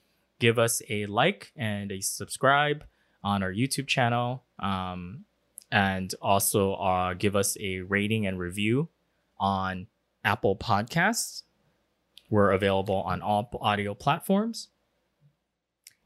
give 0.44 0.60
us 0.60 0.82
a 0.90 1.06
like 1.06 1.54
and 1.56 1.90
a 1.90 2.02
subscribe 2.02 2.84
on 3.24 3.42
our 3.42 3.54
YouTube 3.54 3.88
channel. 3.88 4.44
Um, 4.60 5.24
and 5.72 6.14
also 6.22 6.74
uh, 6.74 7.14
give 7.14 7.34
us 7.38 7.56
a 7.62 7.80
rating 7.80 8.28
and 8.28 8.38
review 8.38 8.90
on 9.40 9.88
Apple 10.26 10.58
Podcasts. 10.58 11.44
We're 12.30 12.52
available 12.52 12.98
on 13.04 13.22
all 13.22 13.50
audio 13.62 13.94
platforms. 13.94 14.68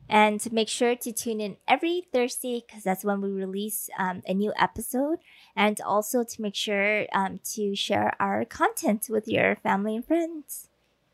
And 0.07 0.39
make 0.53 0.69
sure 0.69 0.95
to 0.95 1.11
tune 1.11 1.41
in 1.41 1.57
every 1.67 2.03
Thursday 2.13 2.63
because 2.65 2.83
that's 2.83 3.03
when 3.03 3.19
we 3.19 3.31
release 3.31 3.89
um, 3.97 4.21
a 4.27 4.35
new 4.35 4.53
episode. 4.55 5.17
And 5.55 5.81
also 5.81 6.23
to 6.23 6.41
make 6.41 6.55
sure 6.55 7.07
um, 7.11 7.39
to 7.55 7.75
share 7.75 8.13
our 8.19 8.45
content 8.45 9.07
with 9.09 9.27
your 9.27 9.55
family 9.55 9.95
and 9.95 10.05
friends. 10.05 10.69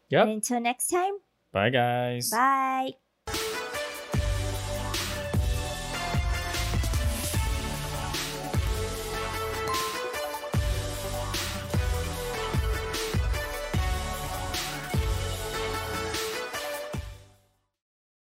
Yep. 0.09 0.23
And 0.23 0.31
until 0.33 0.59
next 0.59 0.87
time, 0.89 1.13
Bye, 1.53 1.69
guys. 1.69 2.29
bye. 2.29 2.93